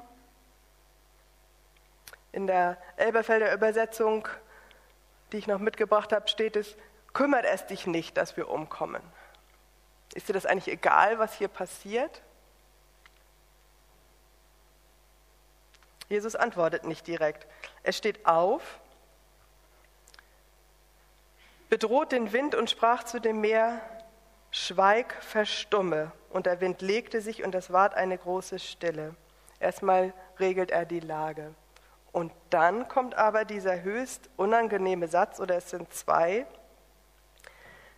In 2.34 2.48
der 2.48 2.78
Elberfelder 2.98 3.54
Übersetzung, 3.54 4.28
die 5.32 5.38
ich 5.38 5.48
noch 5.48 5.60
mitgebracht 5.60 6.12
habe, 6.12 6.28
steht 6.28 6.56
es, 6.56 6.76
kümmert 7.14 7.46
es 7.46 7.68
dich 7.68 7.88
nicht, 7.88 8.18
dass 8.18 8.36
wir 8.36 8.50
umkommen. 8.50 9.02
Ist 10.14 10.28
dir 10.28 10.34
das 10.34 10.46
eigentlich 10.46 10.68
egal, 10.68 11.20
was 11.20 11.34
hier 11.36 11.48
passiert? 11.48 12.22
Jesus 16.10 16.36
antwortet 16.36 16.84
nicht 16.84 17.08
direkt. 17.08 17.48
Er 17.84 17.94
steht 17.94 18.26
auf 18.26 18.80
bedroht 21.74 22.12
den 22.12 22.32
Wind 22.34 22.54
und 22.54 22.70
sprach 22.70 23.04
zu 23.04 23.20
dem 23.20 23.42
Meer, 23.42 23.82
Schweig, 24.52 25.16
verstumme. 25.24 26.12
Und 26.30 26.46
der 26.46 26.62
Wind 26.62 26.84
legte 26.84 27.20
sich 27.20 27.44
und 27.44 27.56
es 27.56 27.74
ward 27.74 27.96
eine 27.96 28.16
große 28.16 28.60
Stille. 28.60 29.16
Erstmal 29.60 30.14
regelt 30.40 30.70
er 30.70 30.86
die 30.86 31.00
Lage. 31.00 31.56
Und 32.12 32.32
dann 32.52 32.88
kommt 32.88 33.16
aber 33.16 33.44
dieser 33.44 33.82
höchst 33.82 34.30
unangenehme 34.38 35.08
Satz, 35.08 35.40
oder 35.40 35.56
es 35.56 35.72
sind 35.72 35.92
zwei. 35.92 36.46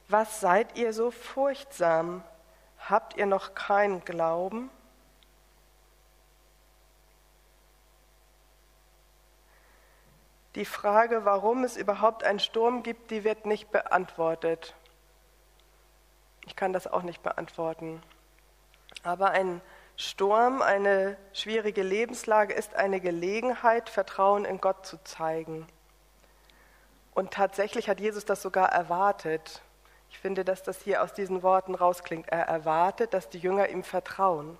Was 0.07 0.39
seid 0.39 0.77
ihr 0.77 0.93
so 0.93 1.11
furchtsam? 1.11 2.23
Habt 2.77 3.17
ihr 3.17 3.25
noch 3.25 3.55
keinen 3.55 4.05
Glauben? 4.05 4.69
Die 10.55 10.65
Frage, 10.65 11.25
warum 11.25 11.65
es 11.65 11.75
überhaupt 11.75 12.23
einen 12.23 12.39
Sturm 12.39 12.81
gibt, 12.81 13.11
die 13.11 13.25
wird 13.25 13.45
nicht 13.45 13.71
beantwortet. 13.71 14.73
Ich 16.45 16.55
kann 16.55 16.71
das 16.71 16.87
auch 16.87 17.01
nicht 17.01 17.21
beantworten. 17.21 18.01
Aber 19.03 19.31
ein 19.31 19.61
Sturm, 19.97 20.61
eine 20.61 21.17
schwierige 21.33 21.83
Lebenslage 21.83 22.53
ist 22.53 22.73
eine 22.75 23.01
Gelegenheit, 23.01 23.89
Vertrauen 23.89 24.45
in 24.45 24.61
Gott 24.61 24.85
zu 24.85 25.01
zeigen. 25.03 25.67
Und 27.13 27.31
tatsächlich 27.31 27.89
hat 27.89 27.99
Jesus 27.99 28.23
das 28.25 28.41
sogar 28.41 28.69
erwartet. 28.69 29.61
Ich 30.09 30.19
finde, 30.19 30.45
dass 30.45 30.63
das 30.63 30.81
hier 30.81 31.03
aus 31.03 31.13
diesen 31.13 31.43
Worten 31.43 31.75
rausklingt. 31.75 32.29
Er 32.29 32.47
erwartet, 32.47 33.13
dass 33.13 33.29
die 33.29 33.39
Jünger 33.39 33.69
ihm 33.69 33.83
vertrauen. 33.83 34.57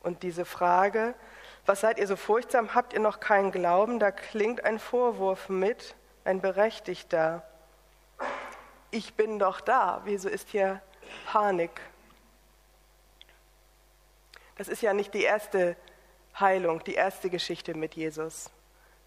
Und 0.00 0.22
diese 0.22 0.44
Frage, 0.44 1.14
was 1.66 1.80
seid 1.80 1.98
ihr 1.98 2.06
so 2.06 2.16
furchtsam? 2.16 2.74
Habt 2.74 2.92
ihr 2.92 3.00
noch 3.00 3.20
keinen 3.20 3.50
Glauben? 3.50 3.98
Da 3.98 4.10
klingt 4.10 4.64
ein 4.64 4.78
Vorwurf 4.78 5.48
mit, 5.48 5.94
ein 6.24 6.40
berechtigter. 6.40 7.42
ich 8.90 9.14
bin 9.14 9.38
doch 9.38 9.60
da. 9.60 10.02
Wieso 10.04 10.28
ist 10.28 10.50
hier 10.50 10.80
Panik? 11.26 11.80
Das 14.56 14.68
ist 14.68 14.82
ja 14.82 14.92
nicht 14.92 15.14
die 15.14 15.22
erste 15.22 15.76
Heilung, 16.38 16.84
die 16.84 16.94
erste 16.94 17.30
Geschichte 17.30 17.74
mit 17.74 17.94
Jesus. 17.94 18.50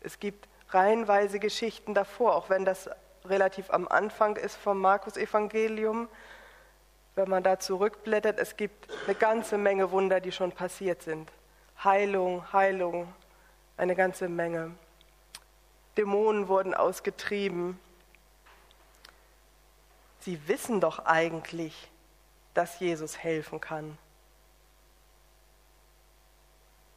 Es 0.02 0.20
gibt 0.20 0.48
reihenweise 0.70 1.40
Geschichten 1.40 1.94
davor, 1.94 2.36
auch 2.36 2.50
wenn 2.50 2.66
das 2.66 2.90
relativ 3.26 3.70
am 3.70 3.88
Anfang 3.88 4.36
ist 4.36 4.56
vom 4.56 4.80
Markus-Evangelium. 4.82 6.10
Wenn 7.16 7.30
man 7.30 7.44
da 7.44 7.60
zurückblättert, 7.60 8.40
es 8.40 8.58
gibt 8.58 8.92
eine 9.06 9.16
ganze 9.16 9.58
Menge 9.58 9.92
Wunder, 9.92 10.20
die 10.20 10.32
schon 10.32 10.52
passiert 10.52 11.02
sind. 11.02 11.32
Heilung, 11.84 12.52
Heilung, 12.54 13.14
eine 13.78 13.96
ganze 13.96 14.30
Menge. 14.30 14.72
Dämonen 15.96 16.48
wurden 16.48 16.74
ausgetrieben. 16.74 17.80
Sie 20.22 20.48
wissen 20.48 20.82
doch 20.82 21.06
eigentlich, 21.06 21.90
dass 22.54 22.80
Jesus 22.80 23.18
helfen 23.18 23.62
kann. 23.62 23.98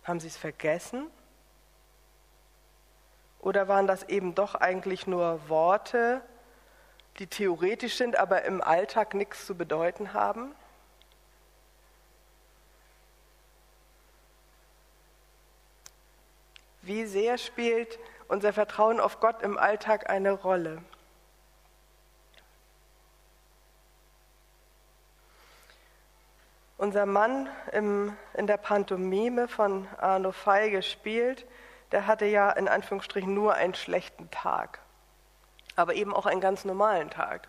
Haben 0.04 0.20
Sie 0.20 0.28
es 0.28 0.36
vergessen? 0.36 1.06
Oder 3.40 3.68
waren 3.68 3.86
das 3.86 4.02
eben 4.04 4.34
doch 4.34 4.54
eigentlich 4.54 5.06
nur 5.06 5.48
Worte, 5.48 6.22
die 7.18 7.26
theoretisch 7.26 7.96
sind, 7.96 8.16
aber 8.16 8.44
im 8.44 8.62
Alltag 8.62 9.14
nichts 9.14 9.46
zu 9.46 9.54
bedeuten 9.54 10.14
haben? 10.14 10.54
Wie 16.90 17.06
sehr 17.06 17.38
spielt 17.38 18.00
unser 18.26 18.52
Vertrauen 18.52 18.98
auf 18.98 19.20
Gott 19.20 19.42
im 19.42 19.56
Alltag 19.56 20.10
eine 20.10 20.32
Rolle? 20.32 20.82
Unser 26.78 27.06
Mann 27.06 27.48
im, 27.70 28.16
in 28.34 28.48
der 28.48 28.56
Pantomime 28.56 29.46
von 29.46 29.86
Arno 29.98 30.32
Fey 30.32 30.72
gespielt, 30.72 31.46
der 31.92 32.08
hatte 32.08 32.24
ja 32.24 32.50
in 32.50 32.66
Anführungsstrichen 32.66 33.32
nur 33.32 33.54
einen 33.54 33.74
schlechten 33.74 34.28
Tag, 34.32 34.80
aber 35.76 35.94
eben 35.94 36.12
auch 36.12 36.26
einen 36.26 36.40
ganz 36.40 36.64
normalen 36.64 37.08
Tag. 37.08 37.46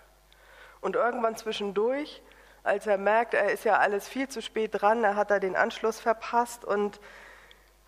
Und 0.82 0.96
irgendwann 0.96 1.36
zwischendurch, 1.36 2.22
als 2.62 2.86
er 2.86 3.00
merkt, 3.00 3.34
er 3.34 3.52
ist 3.52 3.64
ja 3.64 3.80
alles 3.80 4.08
viel 4.08 4.28
zu 4.28 4.40
spät 4.44 4.80
dran, 4.80 5.04
er 5.04 5.16
hat 5.16 5.32
da 5.32 5.40
den 5.40 5.56
Anschluss 5.56 6.00
verpasst 6.00 6.64
und 6.64 7.00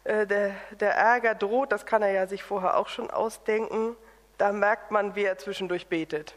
äh, 0.03 0.27
der, 0.27 0.55
der 0.79 0.95
Ärger 0.95 1.35
droht, 1.35 1.71
das 1.71 1.85
kann 1.85 2.01
er 2.01 2.11
ja 2.11 2.27
sich 2.27 2.43
vorher 2.43 2.77
auch 2.77 2.87
schon 2.87 3.09
ausdenken, 3.09 3.95
da 4.37 4.51
merkt 4.51 4.91
man, 4.91 5.15
wie 5.15 5.23
er 5.23 5.37
zwischendurch 5.37 5.87
betet. 5.87 6.35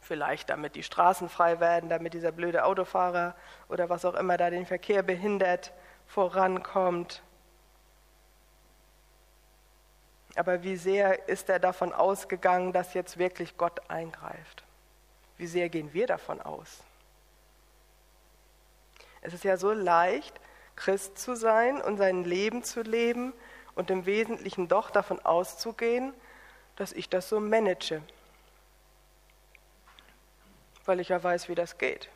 Vielleicht 0.00 0.50
damit 0.50 0.76
die 0.76 0.84
Straßen 0.84 1.28
frei 1.28 1.60
werden, 1.60 1.90
damit 1.90 2.14
dieser 2.14 2.32
blöde 2.32 2.64
Autofahrer 2.64 3.34
oder 3.68 3.88
was 3.90 4.04
auch 4.04 4.14
immer 4.14 4.36
da 4.36 4.50
den 4.50 4.64
Verkehr 4.64 5.02
behindert, 5.02 5.72
vorankommt. 6.06 7.22
Aber 10.36 10.62
wie 10.62 10.76
sehr 10.76 11.28
ist 11.28 11.48
er 11.48 11.58
davon 11.58 11.92
ausgegangen, 11.92 12.72
dass 12.72 12.94
jetzt 12.94 13.18
wirklich 13.18 13.56
Gott 13.56 13.90
eingreift? 13.90 14.64
Wie 15.38 15.46
sehr 15.46 15.68
gehen 15.68 15.92
wir 15.92 16.06
davon 16.06 16.40
aus? 16.40 16.82
Es 19.22 19.34
ist 19.34 19.44
ja 19.44 19.56
so 19.56 19.72
leicht, 19.72 20.38
Christ 20.76 21.18
zu 21.18 21.34
sein 21.34 21.80
und 21.80 21.96
sein 21.96 22.24
Leben 22.24 22.62
zu 22.62 22.82
leben 22.82 23.32
und 23.74 23.90
im 23.90 24.06
Wesentlichen 24.06 24.68
doch 24.68 24.90
davon 24.90 25.20
auszugehen, 25.20 26.14
dass 26.76 26.92
ich 26.92 27.08
das 27.08 27.28
so 27.28 27.40
manage 27.40 28.02
weil 30.86 31.00
ich 31.00 31.08
ja 31.08 31.22
weiß, 31.22 31.48
wie 31.48 31.54
das 31.54 31.78
geht. 31.78 32.08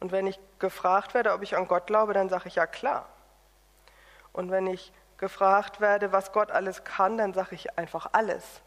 Und 0.00 0.12
wenn 0.12 0.26
ich 0.26 0.38
gefragt 0.58 1.14
werde, 1.14 1.32
ob 1.32 1.42
ich 1.42 1.56
an 1.56 1.68
Gott 1.68 1.86
glaube, 1.86 2.12
dann 2.12 2.28
sage 2.28 2.48
ich 2.48 2.56
ja 2.56 2.66
klar. 2.66 3.08
Und 4.32 4.50
wenn 4.50 4.66
ich 4.66 4.92
gefragt 5.18 5.80
werde, 5.80 6.12
was 6.12 6.32
Gott 6.32 6.50
alles 6.50 6.84
kann, 6.84 7.16
dann 7.16 7.32
sage 7.32 7.54
ich 7.54 7.78
einfach 7.78 8.10
alles. 8.12 8.60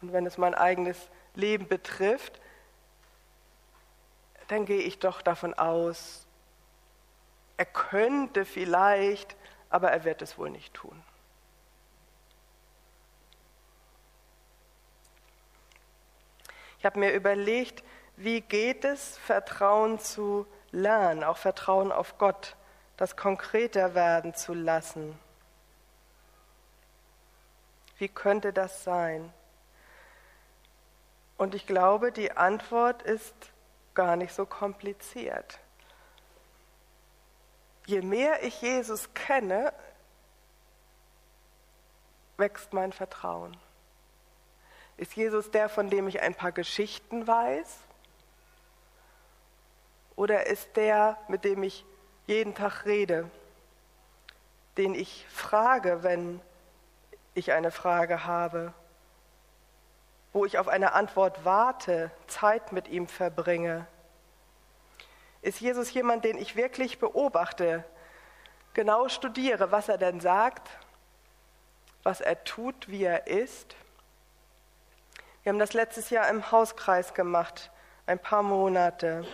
Und 0.00 0.12
wenn 0.12 0.26
es 0.26 0.38
mein 0.38 0.54
eigenes 0.54 0.96
Leben 1.34 1.68
betrifft, 1.68 2.40
dann 4.48 4.64
gehe 4.64 4.80
ich 4.80 4.98
doch 4.98 5.22
davon 5.22 5.54
aus, 5.54 6.26
er 7.62 7.66
könnte 7.66 8.44
vielleicht, 8.44 9.36
aber 9.70 9.92
er 9.92 10.02
wird 10.02 10.20
es 10.20 10.36
wohl 10.36 10.50
nicht 10.50 10.74
tun. 10.74 11.00
Ich 16.80 16.84
habe 16.84 16.98
mir 16.98 17.12
überlegt, 17.12 17.84
wie 18.16 18.40
geht 18.40 18.84
es, 18.84 19.16
Vertrauen 19.18 20.00
zu 20.00 20.44
lernen, 20.72 21.22
auch 21.22 21.36
Vertrauen 21.36 21.92
auf 21.92 22.18
Gott, 22.18 22.56
das 22.96 23.16
konkreter 23.16 23.94
werden 23.94 24.34
zu 24.34 24.54
lassen. 24.54 25.16
Wie 27.98 28.08
könnte 28.08 28.52
das 28.52 28.82
sein? 28.82 29.32
Und 31.36 31.54
ich 31.54 31.68
glaube, 31.68 32.10
die 32.10 32.32
Antwort 32.32 33.02
ist 33.02 33.36
gar 33.94 34.16
nicht 34.16 34.34
so 34.34 34.46
kompliziert. 34.46 35.61
Je 37.92 38.00
mehr 38.00 38.42
ich 38.42 38.62
Jesus 38.62 39.12
kenne, 39.12 39.70
wächst 42.38 42.72
mein 42.72 42.90
Vertrauen. 42.90 43.54
Ist 44.96 45.14
Jesus 45.14 45.50
der, 45.50 45.68
von 45.68 45.90
dem 45.90 46.08
ich 46.08 46.22
ein 46.22 46.34
paar 46.34 46.52
Geschichten 46.52 47.26
weiß? 47.26 47.80
Oder 50.16 50.46
ist 50.46 50.74
der, 50.74 51.18
mit 51.28 51.44
dem 51.44 51.62
ich 51.62 51.84
jeden 52.26 52.54
Tag 52.54 52.86
rede, 52.86 53.30
den 54.78 54.94
ich 54.94 55.26
frage, 55.28 56.02
wenn 56.02 56.40
ich 57.34 57.52
eine 57.52 57.70
Frage 57.70 58.24
habe, 58.24 58.72
wo 60.32 60.46
ich 60.46 60.58
auf 60.58 60.68
eine 60.68 60.94
Antwort 60.94 61.44
warte, 61.44 62.10
Zeit 62.26 62.72
mit 62.72 62.88
ihm 62.88 63.06
verbringe? 63.06 63.86
Ist 65.42 65.60
Jesus 65.60 65.92
jemand, 65.92 66.24
den 66.24 66.38
ich 66.38 66.56
wirklich 66.56 66.98
beobachte, 66.98 67.84
genau 68.74 69.08
studiere, 69.08 69.72
was 69.72 69.88
er 69.88 69.98
denn 69.98 70.20
sagt, 70.20 70.70
was 72.04 72.20
er 72.20 72.42
tut, 72.44 72.88
wie 72.88 73.04
er 73.04 73.26
ist? 73.26 73.76
Wir 75.42 75.50
haben 75.50 75.58
das 75.58 75.72
letztes 75.72 76.10
Jahr 76.10 76.28
im 76.28 76.52
Hauskreis 76.52 77.14
gemacht, 77.14 77.70
ein 78.06 78.20
paar 78.20 78.42
Monate. 78.44 79.26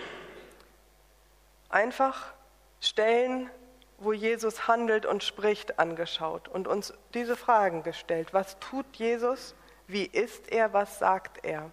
Einfach 1.68 2.32
Stellen, 2.80 3.50
wo 3.98 4.12
Jesus 4.12 4.68
handelt 4.68 5.04
und 5.04 5.24
spricht, 5.24 5.78
angeschaut 5.78 6.48
und 6.48 6.68
uns 6.68 6.94
diese 7.12 7.36
Fragen 7.36 7.82
gestellt. 7.82 8.32
Was 8.32 8.58
tut 8.60 8.86
Jesus? 8.96 9.54
Wie 9.86 10.04
ist 10.06 10.50
er? 10.50 10.72
Was 10.72 10.98
sagt 10.98 11.44
er? 11.44 11.70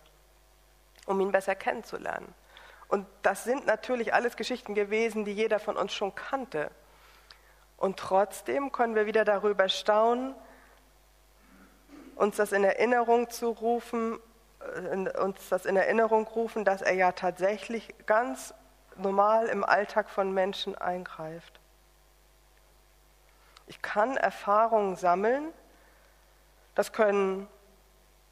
Um 1.05 1.21
ihn 1.21 1.31
besser 1.31 1.55
kennenzulernen. 1.55 2.33
Und 2.87 3.07
das 3.23 3.43
sind 3.43 3.65
natürlich 3.65 4.13
alles 4.13 4.37
Geschichten 4.37 4.75
gewesen, 4.75 5.25
die 5.25 5.33
jeder 5.33 5.59
von 5.59 5.77
uns 5.77 5.93
schon 5.93 6.13
kannte. 6.13 6.69
Und 7.77 7.97
trotzdem 7.97 8.71
können 8.71 8.95
wir 8.95 9.05
wieder 9.05 9.25
darüber 9.25 9.69
staunen, 9.69 10.35
uns 12.15 12.37
das 12.37 12.51
in 12.51 12.63
Erinnerung 12.63 13.29
zu 13.29 13.49
rufen, 13.49 14.19
äh, 14.59 15.19
uns 15.19 15.49
das 15.49 15.65
in 15.65 15.75
Erinnerung 15.75 16.25
rufen, 16.27 16.63
dass 16.63 16.81
er 16.81 16.93
ja 16.93 17.11
tatsächlich 17.11 17.93
ganz 18.05 18.53
normal 18.95 19.47
im 19.47 19.63
Alltag 19.63 20.09
von 20.09 20.33
Menschen 20.33 20.75
eingreift. 20.75 21.59
Ich 23.67 23.81
kann 23.81 24.15
Erfahrungen 24.15 24.95
sammeln. 24.95 25.51
Das 26.75 26.93
können 26.93 27.47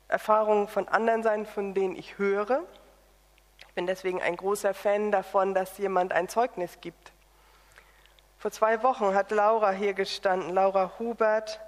Erfahrungen 0.08 0.68
von 0.68 0.88
anderen 0.88 1.24
sein, 1.24 1.46
von 1.46 1.74
denen 1.74 1.96
ich 1.96 2.18
höre. 2.18 2.64
Ich 3.74 3.76
bin 3.76 3.88
deswegen 3.88 4.22
ein 4.22 4.38
großer 4.38 4.76
Fan 4.76 5.12
davon, 5.12 5.56
dass 5.56 5.80
jemand 5.80 6.14
ein 6.14 6.30
Zeugnis 6.30 6.78
gibt. 6.80 7.12
Vor 8.38 8.52
zwei 8.52 8.84
Wochen 8.84 9.16
hat 9.16 9.32
Laura 9.32 9.72
hier 9.72 9.96
gestanden, 9.96 10.54
Laura 10.54 10.92
Hubert, 11.00 11.60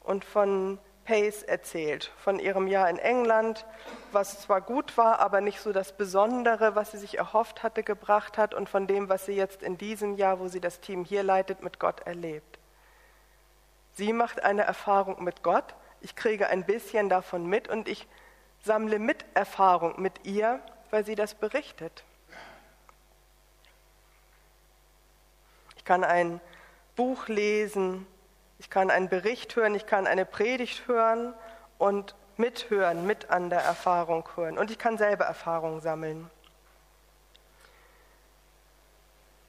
und 0.00 0.24
von 0.24 0.78
Pace 1.04 1.42
erzählt 1.42 2.10
von 2.16 2.38
ihrem 2.38 2.68
Jahr 2.68 2.88
in 2.88 2.96
England, 2.96 3.66
was 4.12 4.40
zwar 4.40 4.62
gut 4.62 4.96
war, 4.96 5.20
aber 5.20 5.42
nicht 5.42 5.60
so 5.60 5.74
das 5.74 5.92
Besondere, 5.92 6.74
was 6.74 6.92
sie 6.92 6.96
sich 6.96 7.18
erhofft 7.18 7.62
hatte, 7.62 7.82
gebracht 7.82 8.38
hat 8.38 8.54
und 8.54 8.70
von 8.70 8.86
dem, 8.86 9.10
was 9.10 9.26
sie 9.26 9.34
jetzt 9.34 9.62
in 9.62 9.76
diesem 9.76 10.16
Jahr, 10.16 10.40
wo 10.40 10.48
sie 10.48 10.60
das 10.60 10.80
Team 10.80 11.04
hier 11.04 11.22
leitet, 11.22 11.62
mit 11.62 11.78
Gott 11.78 12.00
erlebt. 12.06 12.58
Sie 13.92 14.14
macht 14.14 14.42
eine 14.42 14.62
Erfahrung 14.62 15.22
mit 15.22 15.42
Gott, 15.42 15.74
ich 16.00 16.16
kriege 16.16 16.48
ein 16.48 16.64
bisschen 16.64 17.10
davon 17.10 17.44
mit 17.44 17.68
und 17.68 17.88
ich 17.88 18.08
sammle 18.62 18.98
Miterfahrung 18.98 20.00
mit 20.00 20.24
ihr, 20.24 20.62
weil 20.92 21.04
sie 21.04 21.14
das 21.14 21.34
berichtet. 21.34 22.04
Ich 25.76 25.84
kann 25.84 26.04
ein 26.04 26.40
Buch 26.94 27.28
lesen, 27.28 28.06
ich 28.58 28.70
kann 28.70 28.90
einen 28.90 29.08
Bericht 29.08 29.56
hören, 29.56 29.74
ich 29.74 29.86
kann 29.86 30.06
eine 30.06 30.26
Predigt 30.26 30.86
hören 30.86 31.34
und 31.78 32.14
mithören, 32.36 33.06
mit 33.06 33.30
an 33.30 33.48
der 33.48 33.62
Erfahrung 33.62 34.28
hören. 34.36 34.58
Und 34.58 34.70
ich 34.70 34.78
kann 34.78 34.98
selber 34.98 35.24
Erfahrungen 35.24 35.80
sammeln. 35.80 36.30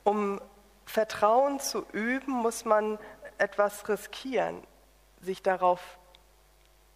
Um 0.05 0.41
Vertrauen 0.85 1.59
zu 1.59 1.85
üben, 1.91 2.31
muss 2.31 2.63
man 2.65 2.97
etwas 3.37 3.87
riskieren, 3.89 4.63
sich 5.21 5.43
darauf 5.43 5.81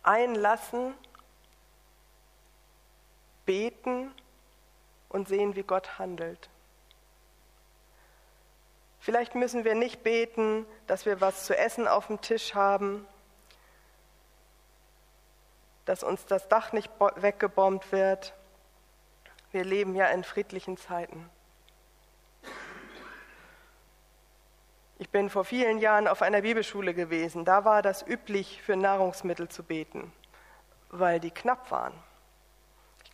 einlassen, 0.03 0.93
beten 3.45 4.13
und 5.09 5.27
sehen, 5.27 5.55
wie 5.55 5.63
Gott 5.63 5.99
handelt. 5.99 6.49
Vielleicht 8.99 9.35
müssen 9.35 9.63
wir 9.63 9.75
nicht 9.75 10.03
beten, 10.03 10.65
dass 10.85 11.05
wir 11.05 11.21
was 11.21 11.45
zu 11.45 11.57
essen 11.57 11.87
auf 11.87 12.07
dem 12.07 12.19
Tisch 12.21 12.55
haben, 12.55 13.07
dass 15.85 16.03
uns 16.03 16.25
das 16.25 16.49
Dach 16.49 16.73
nicht 16.73 16.91
weggebombt 17.15 17.91
wird. 17.91 18.33
Wir 19.51 19.63
leben 19.63 19.95
ja 19.95 20.07
in 20.07 20.23
friedlichen 20.25 20.77
Zeiten. 20.77 21.29
Ich 24.99 25.09
bin 25.09 25.29
vor 25.29 25.45
vielen 25.45 25.77
Jahren 25.77 26.07
auf 26.07 26.21
einer 26.21 26.41
Bibelschule 26.41 26.93
gewesen. 26.93 27.45
Da 27.45 27.63
war 27.63 27.81
das 27.81 28.05
üblich, 28.05 28.61
für 28.63 28.75
Nahrungsmittel 28.75 29.47
zu 29.47 29.63
beten, 29.63 30.11
weil 30.89 31.19
die 31.19 31.31
knapp 31.31 31.69
waren. 31.69 31.93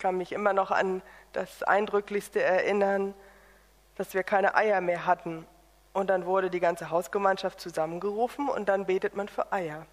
Ich 0.03 0.05
kann 0.05 0.17
mich 0.17 0.33
immer 0.33 0.51
noch 0.51 0.69
an 0.69 1.01
das 1.31 1.63
Eindrücklichste 1.63 2.41
erinnern, 2.41 3.13
dass 3.95 4.13
wir 4.13 4.23
keine 4.23 4.53
Eier 4.53 4.81
mehr 4.81 5.05
hatten. 5.05 5.47
Und 5.93 6.07
dann 6.07 6.25
wurde 6.25 6.49
die 6.49 6.59
ganze 6.59 6.89
Hausgemeinschaft 6.89 7.61
zusammengerufen 7.61 8.49
und 8.49 8.67
dann 8.67 8.85
betet 8.85 9.15
man 9.15 9.29
für 9.29 9.53
Eier. 9.53 9.85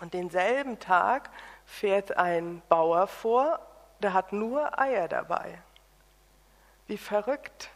Und 0.00 0.12
denselben 0.12 0.80
Tag 0.80 1.30
fährt 1.66 2.16
ein 2.16 2.62
Bauer 2.68 3.06
vor, 3.06 3.60
der 4.00 4.12
hat 4.12 4.32
nur 4.32 4.76
Eier 4.76 5.06
dabei. 5.06 5.56
Wie 6.88 6.98
verrückt. 6.98 7.70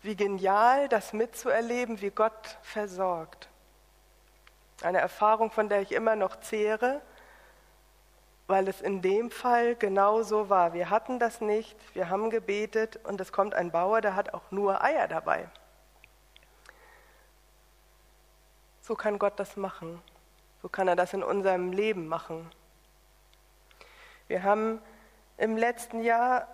Wie 0.00 0.16
genial, 0.16 0.88
das 0.88 1.12
mitzuerleben, 1.12 2.00
wie 2.00 2.08
Gott 2.08 2.56
versorgt. 2.62 3.50
Eine 4.80 5.00
Erfahrung, 5.00 5.50
von 5.50 5.68
der 5.68 5.82
ich 5.82 5.92
immer 5.92 6.16
noch 6.16 6.40
zehre, 6.40 7.02
weil 8.52 8.68
es 8.68 8.82
in 8.82 9.00
dem 9.00 9.30
Fall 9.30 9.76
genau 9.76 10.22
so 10.22 10.50
war. 10.50 10.74
Wir 10.74 10.90
hatten 10.90 11.18
das 11.18 11.40
nicht, 11.40 11.74
wir 11.94 12.10
haben 12.10 12.28
gebetet 12.28 13.00
und 13.04 13.18
es 13.18 13.32
kommt 13.32 13.54
ein 13.54 13.70
Bauer, 13.70 14.02
der 14.02 14.14
hat 14.14 14.34
auch 14.34 14.50
nur 14.50 14.84
Eier 14.84 15.08
dabei. 15.08 15.48
So 18.82 18.94
kann 18.94 19.18
Gott 19.18 19.40
das 19.40 19.56
machen. 19.56 20.02
So 20.60 20.68
kann 20.68 20.86
er 20.86 20.96
das 20.96 21.14
in 21.14 21.22
unserem 21.22 21.72
Leben 21.72 22.08
machen. 22.08 22.50
Wir 24.28 24.42
haben 24.42 24.82
im 25.38 25.56
letzten 25.56 26.02
Jahr 26.02 26.46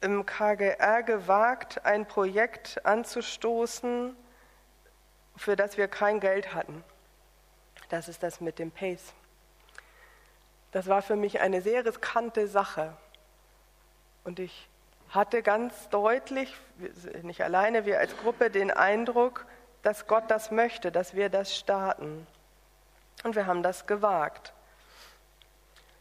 im 0.00 0.26
KGR 0.26 1.04
gewagt, 1.04 1.84
ein 1.84 2.04
Projekt 2.04 2.84
anzustoßen, 2.84 4.16
für 5.36 5.54
das 5.54 5.76
wir 5.76 5.86
kein 5.86 6.18
Geld 6.18 6.52
hatten. 6.52 6.82
Das 7.90 8.08
ist 8.08 8.24
das 8.24 8.40
mit 8.40 8.58
dem 8.58 8.72
Pace. 8.72 9.14
Das 10.74 10.88
war 10.88 11.02
für 11.02 11.14
mich 11.14 11.40
eine 11.40 11.62
sehr 11.62 11.86
riskante 11.86 12.48
Sache. 12.48 12.96
Und 14.24 14.40
ich 14.40 14.68
hatte 15.08 15.40
ganz 15.40 15.88
deutlich, 15.90 16.52
nicht 17.22 17.44
alleine, 17.44 17.86
wir 17.86 18.00
als 18.00 18.16
Gruppe, 18.16 18.50
den 18.50 18.72
Eindruck, 18.72 19.46
dass 19.84 20.08
Gott 20.08 20.24
das 20.32 20.50
möchte, 20.50 20.90
dass 20.90 21.14
wir 21.14 21.28
das 21.28 21.56
starten. 21.56 22.26
Und 23.22 23.36
wir 23.36 23.46
haben 23.46 23.62
das 23.62 23.86
gewagt 23.86 24.52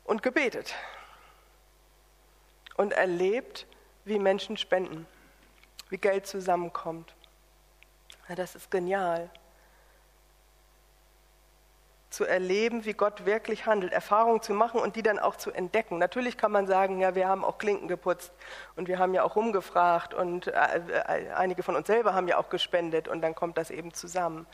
und 0.06 0.24
gebetet 0.24 0.74
und 2.76 2.94
erlebt, 2.94 3.68
wie 4.06 4.18
Menschen 4.18 4.58
spenden, 4.58 5.06
wie 5.90 6.00
Geld 6.00 6.26
zusammenkommt. 6.26 7.14
Ja, 8.28 8.34
das 8.34 8.56
ist 8.56 8.72
genial. 8.72 9.30
Zu 12.14 12.26
erleben, 12.26 12.86
wie 12.86 12.94
Gott 12.94 13.26
wirklich 13.26 13.66
handelt, 13.66 13.92
Erfahrungen 13.92 14.44
zu 14.44 14.54
machen 14.54 14.80
und 14.80 14.96
die 14.96 15.02
dann 15.02 15.18
auch 15.18 15.36
zu 15.36 15.52
entdecken. 15.52 15.98
Natürlich 15.98 16.38
kann 16.38 16.52
man 16.52 16.68
sagen, 16.68 17.00
ja, 17.00 17.16
wir 17.16 17.28
haben 17.28 17.44
auch 17.44 17.58
Klinken 17.58 17.88
geputzt 17.88 18.32
und 18.76 18.88
wir 18.88 19.00
haben 19.00 19.16
ja 19.16 19.24
auch 19.24 19.36
rumgefragt 19.36 20.14
und 20.14 20.46
äh, 20.46 20.52
äh, 20.52 21.32
einige 21.32 21.64
von 21.64 21.76
uns 21.76 21.88
selber 21.88 22.14
haben 22.14 22.28
ja 22.28 22.38
auch 22.38 22.50
gespendet 22.50 23.08
und 23.08 23.22
dann 23.22 23.34
kommt 23.34 23.58
das 23.58 23.72
eben 23.72 23.96
zusammen. 23.96 24.46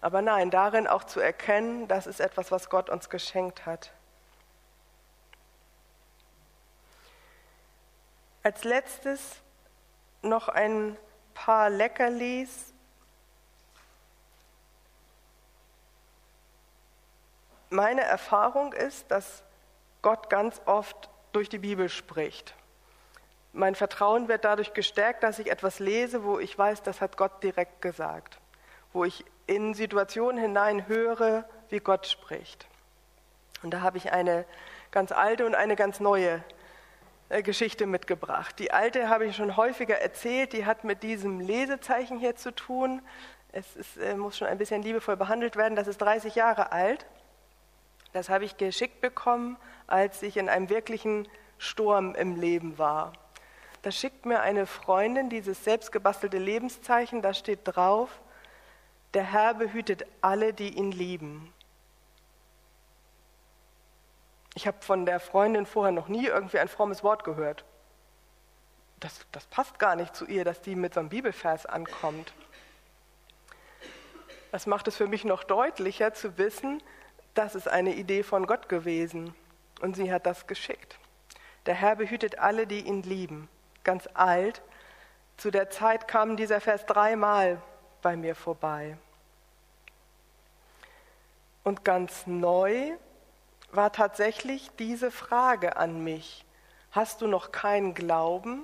Aber 0.00 0.22
nein, 0.22 0.50
darin 0.50 0.86
auch 0.86 1.04
zu 1.04 1.20
erkennen, 1.20 1.86
das 1.86 2.06
ist 2.06 2.18
etwas, 2.18 2.50
was 2.50 2.70
Gott 2.70 2.88
uns 2.88 3.10
geschenkt 3.10 3.66
hat. 3.66 3.92
Als 8.42 8.64
letztes 8.64 9.42
noch 10.22 10.48
ein 10.48 10.96
paar 11.34 11.68
Leckerlis. 11.68 12.71
Meine 17.72 18.02
Erfahrung 18.02 18.74
ist, 18.74 19.10
dass 19.10 19.42
Gott 20.02 20.28
ganz 20.28 20.60
oft 20.66 21.08
durch 21.32 21.48
die 21.48 21.58
Bibel 21.58 21.88
spricht. 21.88 22.54
Mein 23.54 23.74
Vertrauen 23.74 24.28
wird 24.28 24.44
dadurch 24.44 24.74
gestärkt, 24.74 25.22
dass 25.22 25.38
ich 25.38 25.50
etwas 25.50 25.78
lese, 25.78 26.22
wo 26.22 26.38
ich 26.38 26.56
weiß, 26.56 26.82
das 26.82 27.00
hat 27.00 27.16
Gott 27.16 27.42
direkt 27.42 27.80
gesagt, 27.80 28.38
wo 28.92 29.04
ich 29.04 29.24
in 29.46 29.72
Situationen 29.72 30.38
hinein 30.38 30.86
höre, 30.86 31.46
wie 31.70 31.78
Gott 31.78 32.06
spricht. 32.06 32.66
Und 33.62 33.70
da 33.70 33.80
habe 33.80 33.96
ich 33.96 34.12
eine 34.12 34.44
ganz 34.90 35.10
alte 35.10 35.46
und 35.46 35.54
eine 35.54 35.74
ganz 35.74 35.98
neue 35.98 36.44
äh, 37.30 37.42
Geschichte 37.42 37.86
mitgebracht. 37.86 38.58
Die 38.58 38.70
alte 38.70 39.08
habe 39.08 39.24
ich 39.24 39.34
schon 39.34 39.56
häufiger 39.56 39.98
erzählt, 39.98 40.52
die 40.52 40.66
hat 40.66 40.84
mit 40.84 41.02
diesem 41.02 41.40
Lesezeichen 41.40 42.18
hier 42.18 42.36
zu 42.36 42.54
tun. 42.54 43.00
Es 43.50 43.76
ist, 43.76 43.96
äh, 43.96 44.14
muss 44.14 44.36
schon 44.36 44.48
ein 44.48 44.58
bisschen 44.58 44.82
liebevoll 44.82 45.16
behandelt 45.16 45.56
werden. 45.56 45.74
Das 45.74 45.86
ist 45.86 46.02
30 46.02 46.34
Jahre 46.34 46.70
alt. 46.72 47.06
Das 48.12 48.28
habe 48.28 48.44
ich 48.44 48.56
geschickt 48.56 49.00
bekommen, 49.00 49.56
als 49.86 50.22
ich 50.22 50.36
in 50.36 50.48
einem 50.48 50.68
wirklichen 50.68 51.28
Sturm 51.58 52.14
im 52.14 52.40
Leben 52.40 52.78
war. 52.78 53.12
Da 53.82 53.90
schickt 53.90 54.26
mir 54.26 54.40
eine 54.40 54.66
Freundin 54.66 55.28
dieses 55.28 55.64
selbstgebastelte 55.64 56.38
Lebenszeichen, 56.38 57.22
da 57.22 57.34
steht 57.34 57.60
drauf, 57.64 58.20
der 59.14 59.24
Herr 59.24 59.54
behütet 59.54 60.06
alle, 60.20 60.52
die 60.52 60.76
ihn 60.76 60.92
lieben. 60.92 61.52
Ich 64.54 64.66
habe 64.66 64.78
von 64.80 65.06
der 65.06 65.18
Freundin 65.18 65.66
vorher 65.66 65.92
noch 65.92 66.08
nie 66.08 66.26
irgendwie 66.26 66.58
ein 66.58 66.68
frommes 66.68 67.02
Wort 67.02 67.24
gehört. 67.24 67.64
Das, 69.00 69.26
das 69.32 69.46
passt 69.46 69.78
gar 69.78 69.96
nicht 69.96 70.14
zu 70.14 70.26
ihr, 70.26 70.44
dass 70.44 70.60
die 70.60 70.76
mit 70.76 70.94
so 70.94 71.00
einem 71.00 71.08
Bibelvers 71.08 71.66
ankommt. 71.66 72.32
Das 74.52 74.66
macht 74.66 74.86
es 74.86 74.96
für 74.96 75.08
mich 75.08 75.24
noch 75.24 75.42
deutlicher 75.42 76.12
zu 76.12 76.36
wissen, 76.38 76.82
das 77.34 77.54
ist 77.54 77.68
eine 77.68 77.94
Idee 77.94 78.22
von 78.22 78.46
Gott 78.46 78.68
gewesen 78.68 79.34
und 79.80 79.96
sie 79.96 80.12
hat 80.12 80.26
das 80.26 80.46
geschickt. 80.46 80.98
Der 81.66 81.74
Herr 81.74 81.96
behütet 81.96 82.38
alle, 82.38 82.66
die 82.66 82.80
ihn 82.80 83.02
lieben. 83.02 83.48
Ganz 83.84 84.08
alt. 84.14 84.62
Zu 85.36 85.50
der 85.50 85.70
Zeit 85.70 86.08
kam 86.08 86.36
dieser 86.36 86.60
Vers 86.60 86.86
dreimal 86.86 87.60
bei 88.02 88.16
mir 88.16 88.34
vorbei. 88.34 88.96
Und 91.64 91.84
ganz 91.84 92.26
neu 92.26 92.92
war 93.70 93.92
tatsächlich 93.92 94.70
diese 94.78 95.10
Frage 95.10 95.76
an 95.76 96.02
mich. 96.02 96.44
Hast 96.90 97.22
du 97.22 97.26
noch 97.26 97.52
keinen 97.52 97.94
Glauben? 97.94 98.62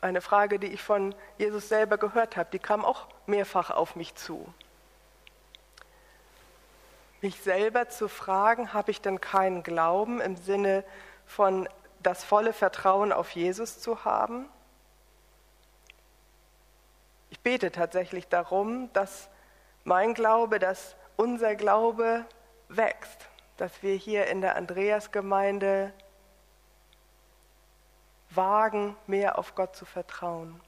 Eine 0.00 0.20
Frage, 0.20 0.58
die 0.58 0.68
ich 0.68 0.82
von 0.82 1.14
Jesus 1.36 1.68
selber 1.68 1.98
gehört 1.98 2.36
habe, 2.36 2.48
die 2.52 2.60
kam 2.60 2.84
auch 2.84 3.08
mehrfach 3.26 3.70
auf 3.70 3.96
mich 3.96 4.14
zu. 4.14 4.46
Mich 7.20 7.40
selber 7.40 7.88
zu 7.88 8.08
fragen, 8.08 8.72
habe 8.72 8.90
ich 8.90 9.00
denn 9.00 9.20
keinen 9.20 9.62
Glauben 9.62 10.20
im 10.20 10.36
Sinne 10.36 10.84
von 11.26 11.68
das 12.02 12.24
volle 12.24 12.52
Vertrauen 12.52 13.12
auf 13.12 13.30
Jesus 13.30 13.80
zu 13.80 14.04
haben? 14.04 14.48
Ich 17.30 17.40
bete 17.40 17.72
tatsächlich 17.72 18.28
darum, 18.28 18.92
dass 18.92 19.28
mein 19.84 20.14
Glaube, 20.14 20.58
dass 20.58 20.96
unser 21.16 21.56
Glaube 21.56 22.24
wächst 22.68 23.28
dass 23.58 23.82
wir 23.82 23.94
hier 23.94 24.28
in 24.28 24.40
der 24.40 24.56
Andreasgemeinde 24.56 25.92
wagen, 28.30 28.96
mehr 29.06 29.36
auf 29.36 29.54
Gott 29.54 29.74
zu 29.74 29.84
vertrauen. 29.84 30.60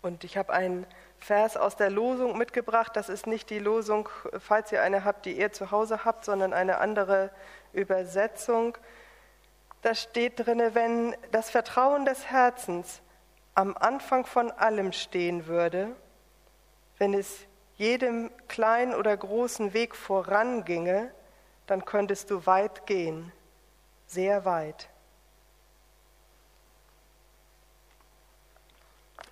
Und 0.00 0.24
ich 0.24 0.36
habe 0.36 0.52
einen 0.52 0.86
Vers 1.22 1.56
aus 1.56 1.76
der 1.76 1.88
Losung 1.88 2.36
mitgebracht. 2.36 2.96
Das 2.96 3.08
ist 3.08 3.26
nicht 3.26 3.48
die 3.48 3.60
Losung, 3.60 4.08
falls 4.38 4.72
ihr 4.72 4.82
eine 4.82 5.04
habt, 5.04 5.24
die 5.24 5.38
ihr 5.38 5.52
zu 5.52 5.70
Hause 5.70 6.04
habt, 6.04 6.24
sondern 6.24 6.52
eine 6.52 6.78
andere 6.78 7.30
Übersetzung. 7.72 8.76
Da 9.82 9.94
steht 9.94 10.44
drin, 10.44 10.62
wenn 10.72 11.16
das 11.30 11.50
Vertrauen 11.50 12.04
des 12.04 12.26
Herzens 12.26 13.02
am 13.54 13.76
Anfang 13.76 14.26
von 14.26 14.50
allem 14.50 14.92
stehen 14.92 15.46
würde, 15.46 15.94
wenn 16.98 17.14
es 17.14 17.46
jedem 17.76 18.30
kleinen 18.48 18.94
oder 18.94 19.16
großen 19.16 19.72
Weg 19.74 19.94
voranginge, 19.94 21.12
dann 21.66 21.84
könntest 21.84 22.30
du 22.30 22.46
weit 22.46 22.86
gehen, 22.86 23.32
sehr 24.06 24.44
weit. 24.44 24.88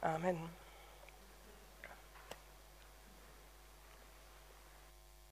Amen. 0.01 0.60